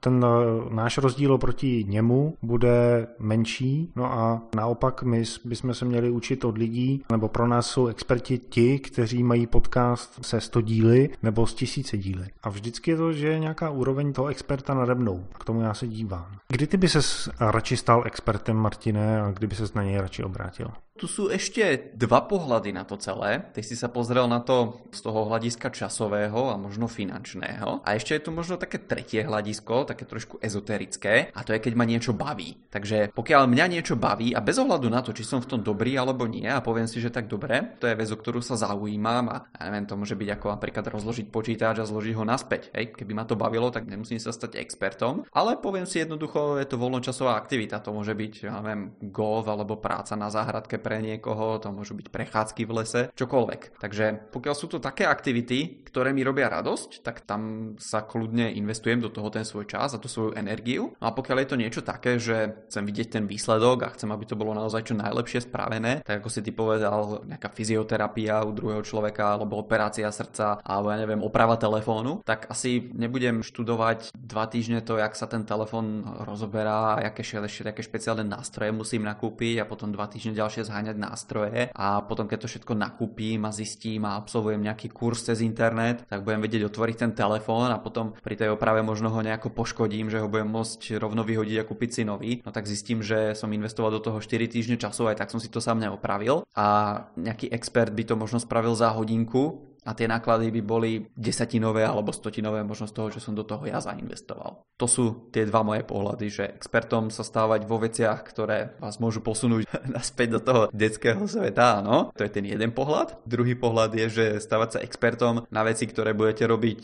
ten 0.03 0.25
náš 0.69 0.97
rozdíl 0.97 1.33
oproti 1.33 1.85
němu 1.87 2.37
bude 2.41 3.07
menší, 3.19 3.91
no 3.95 4.13
a 4.13 4.41
naopak 4.55 5.03
my 5.03 5.23
bychom 5.45 5.73
se 5.73 5.85
měli 5.85 6.09
učit 6.09 6.45
od 6.45 6.57
lidí, 6.57 7.03
nebo 7.11 7.27
pro 7.27 7.47
nás 7.47 7.67
jsou 7.67 7.87
experti 7.87 8.37
ti, 8.37 8.79
kteří 8.79 9.23
mají 9.23 9.47
podcast 9.47 10.25
se 10.25 10.41
100 10.41 10.61
díly 10.61 11.09
nebo 11.23 11.47
s 11.47 11.53
tisíce 11.53 11.97
díly. 11.97 12.27
A 12.43 12.49
vždycky 12.49 12.91
je 12.91 12.97
to, 12.97 13.13
že 13.13 13.27
je 13.27 13.39
nějaká 13.39 13.69
úroveň 13.69 14.13
toho 14.13 14.27
experta 14.27 14.73
nade 14.73 14.95
mnou. 14.95 15.25
K 15.39 15.43
tomu 15.43 15.61
já 15.61 15.73
se 15.73 15.87
dívám. 15.87 16.37
Kdy 16.47 16.67
ty 16.67 16.77
by 16.77 16.89
ses 16.89 17.29
radši 17.39 17.77
stal 17.77 18.03
expertem, 18.05 18.57
Martine, 18.57 19.21
a 19.21 19.31
kdyby 19.31 19.55
ses 19.55 19.73
na 19.73 19.83
něj 19.83 19.97
radši 19.97 20.23
obrátil? 20.23 20.67
Tu 21.01 21.09
sú 21.09 21.33
ešte 21.33 21.97
dva 21.97 22.29
pohľady 22.29 22.77
na 22.77 22.85
to 22.85 22.93
celé. 22.93 23.41
Ty 23.57 23.65
si 23.65 23.73
sa 23.73 23.89
pozrel 23.89 24.29
na 24.29 24.37
to 24.37 24.85
z 24.93 25.01
toho 25.01 25.25
hľadiska 25.25 25.73
časového 25.73 26.53
a 26.53 26.61
možno 26.61 26.85
finančného. 26.85 27.81
A 27.81 27.97
ešte 27.97 28.13
je 28.13 28.29
tu 28.29 28.29
možno 28.29 28.61
také 28.61 28.77
tretie 28.77 29.25
hľadisko, 29.25 29.89
také 29.89 30.05
trošku 30.05 30.37
ezoterické, 30.45 31.33
a 31.33 31.41
to 31.41 31.57
je 31.57 31.63
keď 31.65 31.73
ma 31.73 31.89
niečo 31.89 32.13
baví. 32.13 32.69
Takže 32.69 33.17
pokiaľ 33.17 33.49
mňa 33.49 33.65
niečo 33.73 33.97
baví 33.97 34.37
a 34.37 34.45
bez 34.45 34.61
ohľadu 34.61 34.93
na 34.93 35.01
to, 35.01 35.09
či 35.09 35.25
som 35.25 35.41
v 35.41 35.49
tom 35.49 35.65
dobrý 35.65 35.97
alebo 35.97 36.29
nie 36.29 36.45
a 36.45 36.61
poviem 36.61 36.85
si, 36.85 37.01
že 37.01 37.09
tak 37.09 37.25
dobre, 37.25 37.81
to 37.81 37.89
je 37.89 37.97
vec, 37.97 38.09
o 38.13 38.21
ktorú 38.21 38.37
sa 38.45 38.53
zaujímam 38.53 39.25
a 39.33 39.49
ja 39.57 39.73
neviem, 39.73 39.89
to 39.89 39.97
môže 39.97 40.13
byť 40.13 40.29
ako 40.37 40.53
napríklad 40.53 40.85
rozložiť 40.85 41.33
počítač 41.33 41.81
a 41.81 41.89
zložiť 41.89 42.13
ho 42.13 42.29
naspäť. 42.29 42.69
Hej, 42.77 42.93
keby 42.93 43.17
ma 43.17 43.25
to 43.25 43.33
bavilo, 43.33 43.73
tak 43.73 43.89
nemusím 43.89 44.21
sa 44.21 44.29
stať 44.29 44.61
expertom, 44.61 45.25
ale 45.33 45.57
poviem 45.57 45.89
si 45.89 45.97
jednoducho, 45.97 46.61
je 46.61 46.69
to 46.69 46.77
voľnočasová 46.77 47.41
aktivita, 47.41 47.81
to 47.81 47.89
môže 47.89 48.13
byť, 48.13 48.33
ja 48.45 48.61
neviem, 48.61 48.93
golf 49.09 49.49
alebo 49.49 49.81
práca 49.81 50.13
na 50.13 50.29
záhradke 50.29 50.77
pre 50.77 50.90
niekoho, 50.99 51.61
to 51.63 51.71
môžu 51.71 51.95
byť 51.95 52.11
prechádzky 52.11 52.61
v 52.67 52.75
lese, 52.83 53.01
čokoľvek. 53.15 53.79
Takže 53.79 54.33
pokiaľ 54.35 54.55
sú 54.57 54.67
to 54.67 54.83
také 54.83 55.07
aktivity, 55.07 55.87
ktoré 55.87 56.11
mi 56.11 56.25
robia 56.25 56.51
radosť, 56.51 57.05
tak 57.05 57.23
tam 57.23 57.73
sa 57.79 58.03
kľudne 58.03 58.51
investujem 58.57 58.99
do 58.99 59.13
toho 59.13 59.31
ten 59.31 59.47
svoj 59.47 59.69
čas 59.69 59.95
a 59.95 60.01
tú 60.01 60.11
svoju 60.11 60.35
energiu. 60.35 60.91
No 60.97 61.05
a 61.07 61.15
pokiaľ 61.15 61.37
je 61.45 61.49
to 61.49 61.61
niečo 61.61 61.81
také, 61.85 62.17
že 62.17 62.67
chcem 62.67 62.83
vidieť 62.83 63.21
ten 63.21 63.25
výsledok 63.29 63.85
a 63.85 63.93
chcem, 63.93 64.09
aby 64.09 64.25
to 64.25 64.39
bolo 64.39 64.57
naozaj 64.57 64.89
čo 64.89 64.97
najlepšie 64.97 65.45
spravené, 65.45 66.01
tak 66.01 66.25
ako 66.25 66.29
si 66.33 66.41
ty 66.41 66.49
povedal, 66.49 67.21
nejaká 67.29 67.53
fyzioterapia 67.53 68.41
u 68.41 68.51
druhého 68.51 68.81
človeka, 68.81 69.37
alebo 69.37 69.61
operácia 69.61 70.09
srdca, 70.09 70.57
alebo 70.65 70.89
ja 70.89 70.97
neviem, 70.97 71.21
oprava 71.21 71.59
telefónu, 71.61 72.25
tak 72.25 72.49
asi 72.49 72.89
nebudem 72.97 73.45
študovať 73.45 74.15
dva 74.17 74.49
týždne 74.49 74.81
to, 74.81 74.97
jak 74.97 75.13
sa 75.13 75.29
ten 75.29 75.45
telefon 75.45 76.01
rozoberá, 76.25 76.97
aké, 76.97 77.21
aké 77.45 77.81
špeciálne 77.85 78.25
nástroje 78.25 78.73
musím 78.73 79.05
nakúpiť 79.05 79.61
a 79.61 79.69
potom 79.69 79.93
dva 79.93 80.07
týždne 80.09 80.33
ďalšie 80.33 80.65
zháňať 80.65 80.80
zháňať 80.81 80.97
nástroje 80.97 81.61
a 81.77 82.01
potom 82.01 82.25
keď 82.25 82.41
to 82.41 82.49
všetko 82.49 82.73
nakúpim 82.73 83.45
a 83.45 83.53
zistím 83.53 84.09
a 84.09 84.17
absolvujem 84.17 84.65
nejaký 84.65 84.89
kurz 84.89 85.29
cez 85.29 85.45
internet, 85.45 86.09
tak 86.09 86.25
budem 86.25 86.41
vedieť 86.41 86.65
otvoriť 86.73 86.95
ten 86.97 87.11
telefón 87.13 87.69
a 87.69 87.77
potom 87.77 88.17
pri 88.17 88.33
tej 88.33 88.57
oprave 88.57 88.81
možno 88.81 89.13
ho 89.13 89.21
nejako 89.21 89.53
poškodím, 89.53 90.09
že 90.09 90.17
ho 90.17 90.25
budem 90.25 90.49
môcť 90.49 90.97
rovno 90.97 91.21
vyhodiť 91.21 91.61
a 91.61 91.67
kúpiť 91.69 91.89
si 91.93 92.01
nový. 92.01 92.41
No 92.41 92.49
tak 92.49 92.65
zistím, 92.65 93.05
že 93.05 93.37
som 93.37 93.53
investoval 93.53 93.93
do 93.93 94.01
toho 94.01 94.17
4 94.17 94.49
týždne 94.49 94.81
času, 94.81 95.05
aj 95.05 95.21
tak 95.21 95.29
som 95.29 95.37
si 95.37 95.53
to 95.53 95.61
sám 95.61 95.77
neopravil 95.77 96.41
a 96.57 96.65
nejaký 97.13 97.53
expert 97.53 97.93
by 97.93 98.03
to 98.09 98.17
možno 98.17 98.41
spravil 98.41 98.73
za 98.73 98.89
hodinku, 98.89 99.70
a 99.81 99.97
tie 99.97 100.05
náklady 100.05 100.53
by 100.53 100.61
boli 100.61 100.91
desatinové 101.17 101.81
alebo 101.81 102.13
stotinové 102.13 102.61
možno 102.61 102.85
z 102.85 102.93
toho, 102.93 103.07
že 103.09 103.23
som 103.23 103.33
do 103.33 103.41
toho 103.41 103.65
ja 103.65 103.81
zainvestoval. 103.81 104.61
To 104.77 104.85
sú 104.85 105.33
tie 105.33 105.49
dva 105.49 105.65
moje 105.65 105.81
pohľady, 105.81 106.25
že 106.29 106.45
expertom 106.53 107.09
sa 107.09 107.25
stávať 107.25 107.65
vo 107.65 107.81
veciach, 107.81 108.21
ktoré 108.21 108.77
vás 108.77 109.01
môžu 109.01 109.25
posunúť 109.25 109.65
naspäť 109.97 110.37
do 110.37 110.39
toho 110.41 110.61
detského 110.69 111.25
sveta, 111.25 111.81
áno, 111.81 112.13
to 112.13 112.21
je 112.21 112.31
ten 112.31 112.45
jeden 112.45 112.71
pohľad. 112.73 113.25
Druhý 113.25 113.57
pohľad 113.57 113.97
je, 113.97 114.07
že 114.09 114.25
stávať 114.37 114.69
sa 114.77 114.83
expertom 114.85 115.49
na 115.49 115.61
veci, 115.65 115.89
ktoré 115.89 116.13
budete 116.13 116.45
robiť 116.45 116.81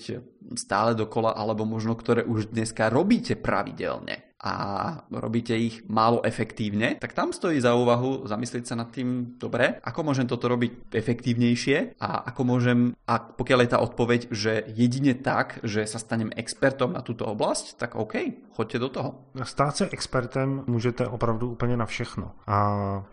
stále 0.57 0.97
dokola, 0.97 1.37
alebo 1.37 1.67
možno 1.67 1.93
ktoré 1.93 2.25
už 2.25 2.49
dneska 2.49 2.89
robíte 2.89 3.37
pravidelne 3.37 4.27
a 4.47 5.03
robíte 5.11 5.59
ich 5.59 5.83
málo 5.91 6.23
efektívne, 6.23 6.95
tak 6.95 7.11
tam 7.11 7.35
stojí 7.35 7.59
za 7.59 7.75
úvahu 7.75 8.23
zamyslieť 8.23 8.63
sa 8.63 8.75
nad 8.79 8.87
tým, 8.95 9.35
dobre, 9.35 9.83
ako 9.83 10.07
môžem 10.07 10.27
toto 10.27 10.47
robiť 10.47 10.95
efektívnejšie 10.95 11.99
a 11.99 12.31
ako 12.31 12.41
môžem, 12.47 12.79
a 13.07 13.19
pokiaľ 13.19 13.59
je 13.61 13.71
tá 13.75 13.79
odpoveď, 13.83 14.21
že 14.31 14.63
jedine 14.71 15.13
tak, 15.19 15.59
že 15.63 15.83
sa 15.83 15.99
stanem 15.99 16.31
expertom 16.35 16.95
na 16.95 17.03
túto 17.03 17.27
oblasť, 17.27 17.75
tak 17.75 17.99
OK, 17.99 18.15
choďte 18.55 18.79
do 18.79 18.89
toho. 18.89 19.09
Stát 19.43 19.77
se 19.77 19.89
expertem 19.91 20.63
můžete 20.67 21.07
opravdu 21.07 21.51
úplně 21.51 21.77
na 21.77 21.85
všechno. 21.85 22.31
A 22.47 22.57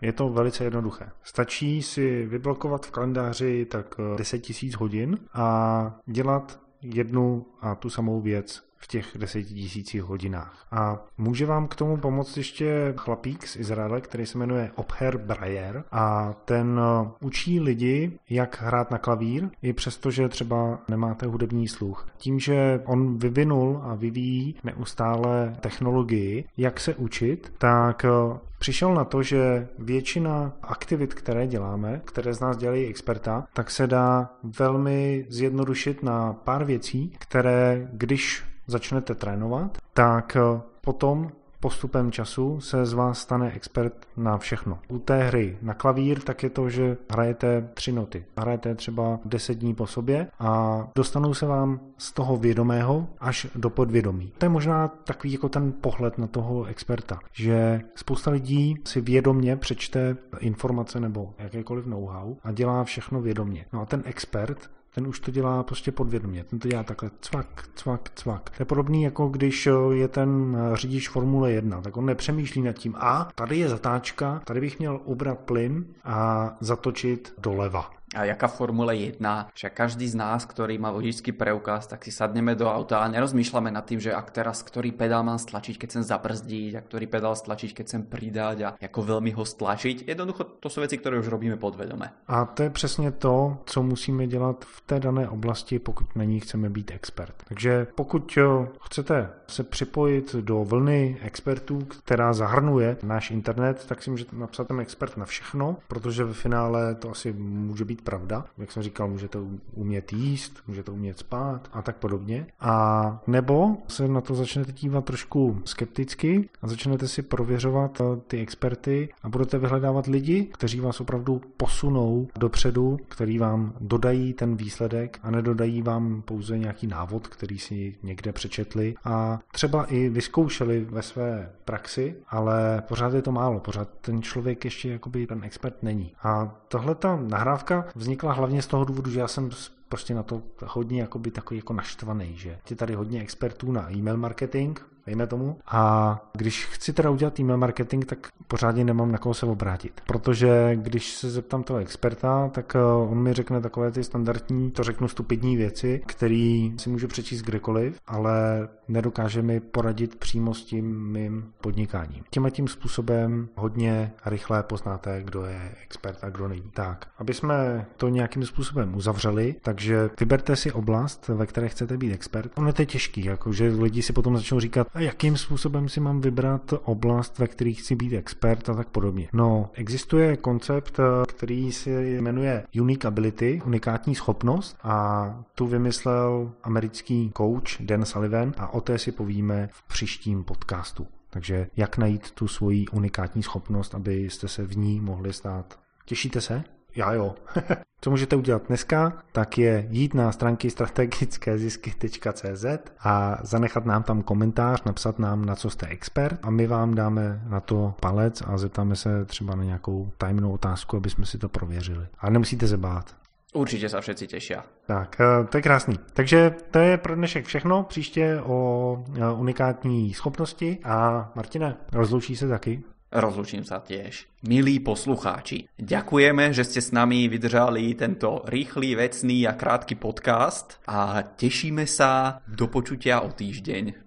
je 0.01 0.13
to 0.13 0.29
velice 0.29 0.63
jednoduché. 0.63 1.09
Stačí 1.23 1.81
si 1.81 2.25
vyblokovat 2.25 2.85
v 2.85 2.91
kalendáři 2.91 3.65
tak 3.65 3.95
10 4.17 4.49
000 4.63 4.77
hodin 4.77 5.17
a 5.33 5.99
dělat 6.05 6.59
jednu 6.81 7.45
a 7.61 7.75
tu 7.75 7.89
samou 7.89 8.21
věc 8.21 8.63
v 8.77 8.87
těch 8.87 9.05
deseti 9.15 9.53
tisících 9.53 10.03
hodinách. 10.03 10.67
A 10.71 10.99
může 11.17 11.45
vám 11.45 11.67
k 11.67 11.75
tomu 11.75 11.97
pomoct 11.97 12.37
ještě 12.37 12.93
chlapík 12.97 13.47
z 13.47 13.55
Izraele, 13.55 14.01
který 14.01 14.25
se 14.25 14.37
jmenuje 14.37 14.71
Obher 14.75 15.17
Brayer 15.17 15.83
a 15.91 16.33
ten 16.45 16.79
uh, 16.79 17.07
učí 17.21 17.59
lidi, 17.59 18.19
jak 18.29 18.61
hrát 18.61 18.91
na 18.91 18.97
klavír, 18.97 19.49
i 19.61 19.73
přesto, 19.73 20.11
že 20.11 20.29
třeba 20.29 20.79
nemáte 20.89 21.25
hudební 21.25 21.67
sluch. 21.67 22.07
Tím, 22.17 22.39
že 22.39 22.81
on 22.85 23.17
vyvinul 23.17 23.81
a 23.83 23.95
vyvíjí 23.95 24.55
neustále 24.63 25.55
technologii, 25.59 26.45
jak 26.57 26.79
se 26.79 26.95
učit, 26.95 27.53
tak 27.57 28.05
uh, 28.29 28.37
přišel 28.59 28.93
na 28.93 29.05
to, 29.05 29.23
že 29.23 29.67
většina 29.79 30.53
aktivit, 30.61 31.13
které 31.13 31.47
děláme, 31.47 32.01
které 32.05 32.33
z 32.33 32.39
nás 32.39 32.57
dělají 32.57 32.85
experta, 32.85 33.47
tak 33.53 33.71
se 33.71 33.87
dá 33.87 34.29
velmi 34.59 35.25
zjednodušit 35.29 36.03
na 36.03 36.33
pár 36.33 36.65
věcí, 36.65 37.13
které 37.19 37.87
když 37.93 38.43
začnete 38.67 39.15
trénovat, 39.15 39.77
tak 39.93 40.35
eh, 40.35 40.61
potom 40.81 41.31
postupem 41.65 42.11
času 42.11 42.61
se 42.61 42.85
z 42.85 42.93
vás 42.93 43.19
stane 43.19 43.51
expert 43.51 43.93
na 44.17 44.37
všechno. 44.37 44.79
U 44.87 44.99
té 44.99 45.23
hry 45.23 45.57
na 45.61 45.73
klavír 45.73 46.19
tak 46.19 46.43
je 46.43 46.49
to, 46.49 46.69
že 46.69 46.97
hrajete 47.09 47.69
tři 47.73 47.91
noty. 47.91 48.25
Hrajete 48.37 48.75
třeba 48.75 49.19
deset 49.25 49.53
dní 49.53 49.75
po 49.75 49.87
sobě 49.87 50.27
a 50.39 50.83
dostanou 50.95 51.33
se 51.33 51.45
vám 51.45 51.79
z 51.97 52.11
toho 52.11 52.37
vědomého 52.37 53.07
až 53.19 53.47
do 53.55 53.69
podvědomí. 53.69 54.31
To 54.37 54.45
je 54.45 54.49
možná 54.49 54.87
takový 54.87 55.33
jako 55.33 55.49
ten 55.49 55.71
pohled 55.71 56.17
na 56.17 56.27
toho 56.27 56.65
experta, 56.65 57.19
že 57.33 57.81
spousta 57.95 58.31
lidí 58.31 58.75
si 58.85 59.01
vědomně 59.01 59.55
přečte 59.55 60.17
informace 60.39 60.99
nebo 60.99 61.33
jakékoliv 61.37 61.85
know-how 61.85 62.35
a 62.43 62.51
dělá 62.51 62.83
všechno 62.83 63.21
vědomně. 63.21 63.65
No 63.73 63.81
a 63.81 63.85
ten 63.85 64.03
expert 64.05 64.69
ten 64.95 65.07
už 65.07 65.19
to 65.19 65.31
dělá 65.31 65.63
prostě 65.63 65.91
podvědomě. 65.91 66.43
Ten 66.43 66.59
to 66.59 66.67
dělá 66.67 66.83
takhle 66.83 67.11
cvak, 67.21 67.69
cvak, 67.75 68.11
cvak. 68.15 68.49
To 68.49 68.61
je 68.61 68.65
podobný 68.65 69.03
jako 69.03 69.27
když 69.27 69.69
je 69.91 70.07
ten 70.07 70.57
řidič 70.73 71.09
Formule 71.09 71.51
1, 71.51 71.81
tak 71.81 71.97
on 71.97 72.05
nepřemýšlí 72.05 72.61
nad 72.61 72.73
tím, 72.73 72.95
a 72.97 73.29
tady 73.35 73.57
je 73.57 73.69
zatáčka, 73.69 74.41
tady 74.45 74.61
bych 74.61 74.79
měl 74.79 75.01
ubrat 75.03 75.39
plyn 75.39 75.85
a 76.03 76.49
zatočit 76.59 77.33
doleva 77.37 77.91
a 78.15 78.23
jaká 78.25 78.47
Formule 78.47 78.95
1, 78.95 79.51
že 79.53 79.69
každý 79.69 80.07
z 80.07 80.15
nás, 80.15 80.45
ktorý 80.47 80.79
má 80.79 80.91
vodičský 80.91 81.35
preukaz, 81.35 81.87
tak 81.87 82.07
si 82.07 82.11
sadneme 82.11 82.55
do 82.55 82.71
auta 82.71 83.03
a 83.03 83.11
nerozmýšľame 83.11 83.71
nad 83.71 83.83
tým, 83.83 83.99
že 83.99 84.15
ak 84.15 84.31
teraz 84.31 84.63
ktorý 84.63 84.95
pedál 84.95 85.27
mám 85.27 85.37
stlačiť, 85.37 85.75
keď 85.75 85.87
chcem 85.89 86.03
zabrzdiť, 86.03 86.71
a 86.75 86.81
ktorý 86.81 87.05
pedál 87.11 87.35
stlačiť, 87.35 87.75
keď 87.75 87.85
chcem 87.85 88.03
pridať 88.07 88.57
a 88.63 88.69
ako 88.79 89.01
veľmi 89.01 89.35
ho 89.35 89.43
stlačiť. 89.43 90.07
Jednoducho 90.07 90.63
to 90.63 90.71
sú 90.71 90.79
veci, 90.81 90.95
ktoré 90.97 91.19
už 91.19 91.27
robíme 91.27 91.59
podvedome. 91.59 92.09
A 92.27 92.45
to 92.45 92.63
je 92.63 92.69
přesně 92.69 93.11
to, 93.11 93.57
co 93.65 93.83
musíme 93.83 94.27
dělat 94.27 94.65
v 94.65 94.81
té 94.81 94.99
dané 94.99 95.29
oblasti, 95.29 95.79
pokud 95.79 96.15
na 96.15 96.23
ní 96.23 96.39
chceme 96.39 96.69
být 96.69 96.91
expert. 96.91 97.43
Takže 97.47 97.87
pokud 97.95 98.37
chcete 98.81 99.29
se 99.47 99.63
připojit 99.63 100.35
do 100.35 100.63
vlny 100.63 101.17
expertů, 101.21 101.79
která 102.03 102.33
zahrnuje 102.33 102.97
náš 103.03 103.31
internet, 103.31 103.85
tak 103.85 104.03
si 104.03 104.09
můžete 104.09 104.35
napsat 104.35 104.67
ten 104.67 104.79
expert 104.79 105.17
na 105.17 105.25
všechno, 105.25 105.77
protože 105.87 106.23
ve 106.23 106.33
finále 106.33 106.95
to 106.95 107.11
asi 107.11 107.33
může 107.33 107.85
být 107.85 108.01
pravda. 108.05 108.45
Jak 108.57 108.71
jsem 108.71 108.83
říkal, 108.83 109.07
můžete 109.07 109.39
umět 109.73 110.13
jíst, 110.13 110.63
můžete 110.67 110.91
umět 110.91 111.19
spát 111.19 111.69
a 111.73 111.81
tak 111.81 111.97
podobně. 111.97 112.47
A 112.59 113.19
nebo 113.27 113.77
se 113.87 114.07
na 114.07 114.21
to 114.21 114.35
začnete 114.35 114.71
dívat 114.71 115.05
trošku 115.05 115.61
skepticky 115.65 116.49
a 116.61 116.67
začnete 116.67 117.07
si 117.07 117.21
prověřovat 117.21 118.01
eh, 118.01 118.03
ty 118.27 118.39
experty 118.39 119.09
a 119.23 119.29
budete 119.29 119.57
vyhledávat 119.57 120.07
lidi, 120.07 120.47
kteří 120.53 120.79
vás 120.79 121.01
opravdu 121.01 121.41
posunou 121.57 122.27
dopředu, 122.39 122.99
který 123.07 123.37
vám 123.37 123.73
dodají 123.79 124.33
ten 124.33 124.55
výsledek 124.55 125.19
a 125.23 125.31
nedodají 125.31 125.81
vám 125.81 126.21
pouze 126.21 126.57
nějaký 126.57 126.87
návod, 126.87 127.27
který 127.27 127.59
si 127.59 127.95
někde 128.03 128.31
přečetli 128.31 128.95
a 129.03 129.39
třeba 129.51 129.85
i 129.85 130.09
vyzkoušeli 130.09 130.85
ve 130.89 131.01
své 131.01 131.51
praxi, 131.65 132.15
ale 132.29 132.83
pořád 132.87 133.13
je 133.13 133.21
to 133.21 133.31
málo, 133.31 133.59
pořád 133.59 133.89
ten 134.01 134.21
člověk 134.21 134.65
ještě 134.65 134.89
jakoby 134.89 135.27
ten 135.27 135.43
expert 135.43 135.83
není. 135.83 136.13
A 136.23 136.55
tahle 136.67 136.95
ta 136.95 137.15
nahrávka 137.15 137.84
vznikla 137.95 138.33
hlavně 138.33 138.61
z 138.61 138.67
toho 138.67 138.85
důvodu, 138.85 139.11
že 139.11 139.19
já 139.19 139.27
jsem 139.27 139.49
prostě 139.89 140.13
na 140.13 140.23
to 140.23 140.41
hodně 140.65 141.01
jakoby 141.01 141.31
takový 141.31 141.57
jako 141.57 141.73
naštvaný, 141.73 142.37
že 142.37 142.57
je 142.69 142.75
tady 142.75 142.95
hodně 142.95 143.21
expertů 143.21 143.71
na 143.71 143.91
e-mail 143.91 144.17
marketing, 144.17 144.79
dejme 145.05 145.27
tomu. 145.27 145.57
A 145.67 146.19
když 146.33 146.65
chci 146.65 146.93
teda 146.93 147.09
udělat 147.09 147.39
e-mail 147.39 147.57
marketing, 147.57 148.05
tak 148.05 148.27
pořádně 148.47 148.83
nemám 148.83 149.11
na 149.11 149.17
koho 149.17 149.33
se 149.33 149.45
obrátit. 149.45 150.01
Protože 150.07 150.71
když 150.75 151.15
se 151.15 151.29
zeptám 151.29 151.63
toho 151.63 151.79
experta, 151.79 152.49
tak 152.49 152.75
eh, 152.75 152.79
on 152.83 153.17
mi 153.17 153.33
řekne 153.33 153.61
takové 153.61 153.91
ty 153.91 154.03
standardní, 154.03 154.71
to 154.71 154.83
řeknu 154.83 155.07
stupidní 155.07 155.57
věci, 155.57 156.01
které 156.05 156.69
si 156.77 156.89
můžu 156.89 157.07
přečíst 157.07 157.41
kdekoliv, 157.41 157.99
ale 158.07 158.67
nedokáže 158.87 159.41
mi 159.41 159.59
poradit 159.59 160.15
přímo 160.15 160.53
s 160.53 160.65
tím 160.65 161.11
mým 161.11 161.53
podnikáním. 161.61 162.23
Tím 162.29 162.45
a 162.45 162.49
tím 162.49 162.67
způsobem 162.67 163.49
hodně 163.55 164.11
rychle 164.25 164.63
poznáte, 164.63 165.21
kdo 165.23 165.45
je 165.45 165.71
expert 165.83 166.23
a 166.23 166.29
kdo 166.29 166.47
není. 166.47 166.71
Tak, 166.73 167.07
aby 167.17 167.33
jsme 167.33 167.85
to 167.97 168.09
nějakým 168.09 168.45
způsobem 168.45 168.95
uzavřeli, 168.95 169.55
takže 169.61 170.09
vyberte 170.19 170.55
si 170.55 170.71
oblast, 170.71 171.27
ve 171.27 171.45
které 171.45 171.69
chcete 171.69 171.97
být 171.97 172.13
expert. 172.13 172.51
Ono 172.55 172.67
je 172.67 172.73
to 172.73 172.85
těžký, 172.85 173.25
jakože 173.25 173.67
lidi 173.67 174.01
si 174.01 174.13
potom 174.13 174.37
začnou 174.37 174.59
říkat, 174.59 174.87
a 174.95 174.99
jakým 174.99 175.37
způsobem 175.37 175.89
si 175.89 175.99
mám 175.99 176.21
vybrat 176.21 176.73
oblast, 176.83 177.39
ve 177.39 177.47
které 177.47 177.71
chci 177.71 177.95
být 177.95 178.13
expert 178.13 178.69
a 178.69 178.73
tak 178.73 178.87
podobně. 178.87 179.29
No, 179.33 179.69
existuje 179.73 180.37
koncept, 180.37 180.99
který 181.27 181.71
se 181.71 181.89
jmenuje 181.89 182.63
Unique 182.81 183.05
Ability, 183.05 183.61
unikátní 183.65 184.15
schopnost 184.15 184.77
a 184.83 185.43
tu 185.55 185.67
vymyslel 185.67 186.51
americký 186.63 187.31
coach 187.37 187.81
Dan 187.81 188.05
Sullivan 188.05 188.53
a 188.57 188.73
o 188.73 188.81
té 188.81 188.97
si 188.97 189.11
povíme 189.11 189.69
v 189.71 189.83
příštím 189.87 190.43
podcastu. 190.43 191.07
Takže 191.29 191.67
jak 191.77 191.97
najít 191.97 192.31
tu 192.31 192.47
svoji 192.47 192.87
unikátní 192.87 193.43
schopnost, 193.43 193.95
abyste 193.95 194.47
se 194.47 194.63
v 194.63 194.77
ní 194.77 195.01
mohli 195.01 195.33
stát. 195.33 195.79
Těšíte 196.05 196.41
se? 196.41 196.63
Já 196.95 197.13
jo. 197.13 197.35
Co 198.01 198.11
můžete 198.11 198.35
udělat 198.35 198.67
dneska, 198.67 199.13
tak 199.31 199.57
je 199.57 199.87
jít 199.89 200.13
na 200.13 200.31
stránky 200.31 200.69
strategickézisky.cz 200.69 202.65
a 202.99 203.37
zanechat 203.43 203.85
nám 203.85 204.03
tam 204.03 204.21
komentář, 204.21 204.83
napsat 204.83 205.19
nám, 205.19 205.45
na 205.45 205.55
co 205.55 205.69
jste 205.69 205.87
expert 205.87 206.39
a 206.43 206.49
my 206.49 206.67
vám 206.67 206.95
dáme 206.95 207.41
na 207.49 207.59
to 207.59 207.93
palec 208.01 208.43
a 208.45 208.57
zeptáme 208.57 208.95
se 208.95 209.25
třeba 209.25 209.55
na 209.55 209.63
nějakou 209.63 210.11
tajemnou 210.17 210.51
otázku, 210.51 210.97
aby 210.97 211.09
jsme 211.09 211.25
si 211.25 211.37
to 211.37 211.49
prověřili. 211.49 212.07
Ale 212.19 212.31
nemusíte 212.31 212.67
se 212.67 212.77
bát. 212.77 213.15
Určitě 213.53 213.89
se 213.89 214.01
všetci 214.01 214.27
těší. 214.27 214.53
Tak, 214.87 215.17
eh, 215.21 215.47
to 215.47 215.57
je 215.57 215.61
krásný. 215.61 215.99
Takže 216.13 216.55
to 216.71 216.79
je 216.79 216.97
pro 216.97 217.15
dnešek 217.15 217.45
všechno. 217.45 217.83
Příště 217.83 218.41
o 218.43 219.03
eh, 219.15 219.31
unikátní 219.31 220.13
schopnosti 220.13 220.77
a 220.83 221.31
Martine, 221.35 221.75
rozloučí 221.91 222.35
se 222.35 222.47
taky. 222.47 222.83
Rozlučím 223.09 223.65
sa 223.65 223.81
tiež. 223.81 224.29
Milí 224.45 224.81
poslucháči, 224.81 225.71
ďakujeme, 225.77 226.53
že 226.53 226.65
ste 226.65 226.81
s 226.81 226.93
nami 226.93 227.25
vydržali 227.25 227.97
tento 227.97 228.45
rýchly, 228.45 228.93
vecný 228.93 229.49
a 229.49 229.57
krátky 229.57 229.97
podcast 229.97 230.77
a 230.85 231.25
tešíme 231.25 231.89
sa 231.89 232.41
do 232.45 232.69
počutia 232.69 233.25
o 233.25 233.33
týždeň. 233.33 234.04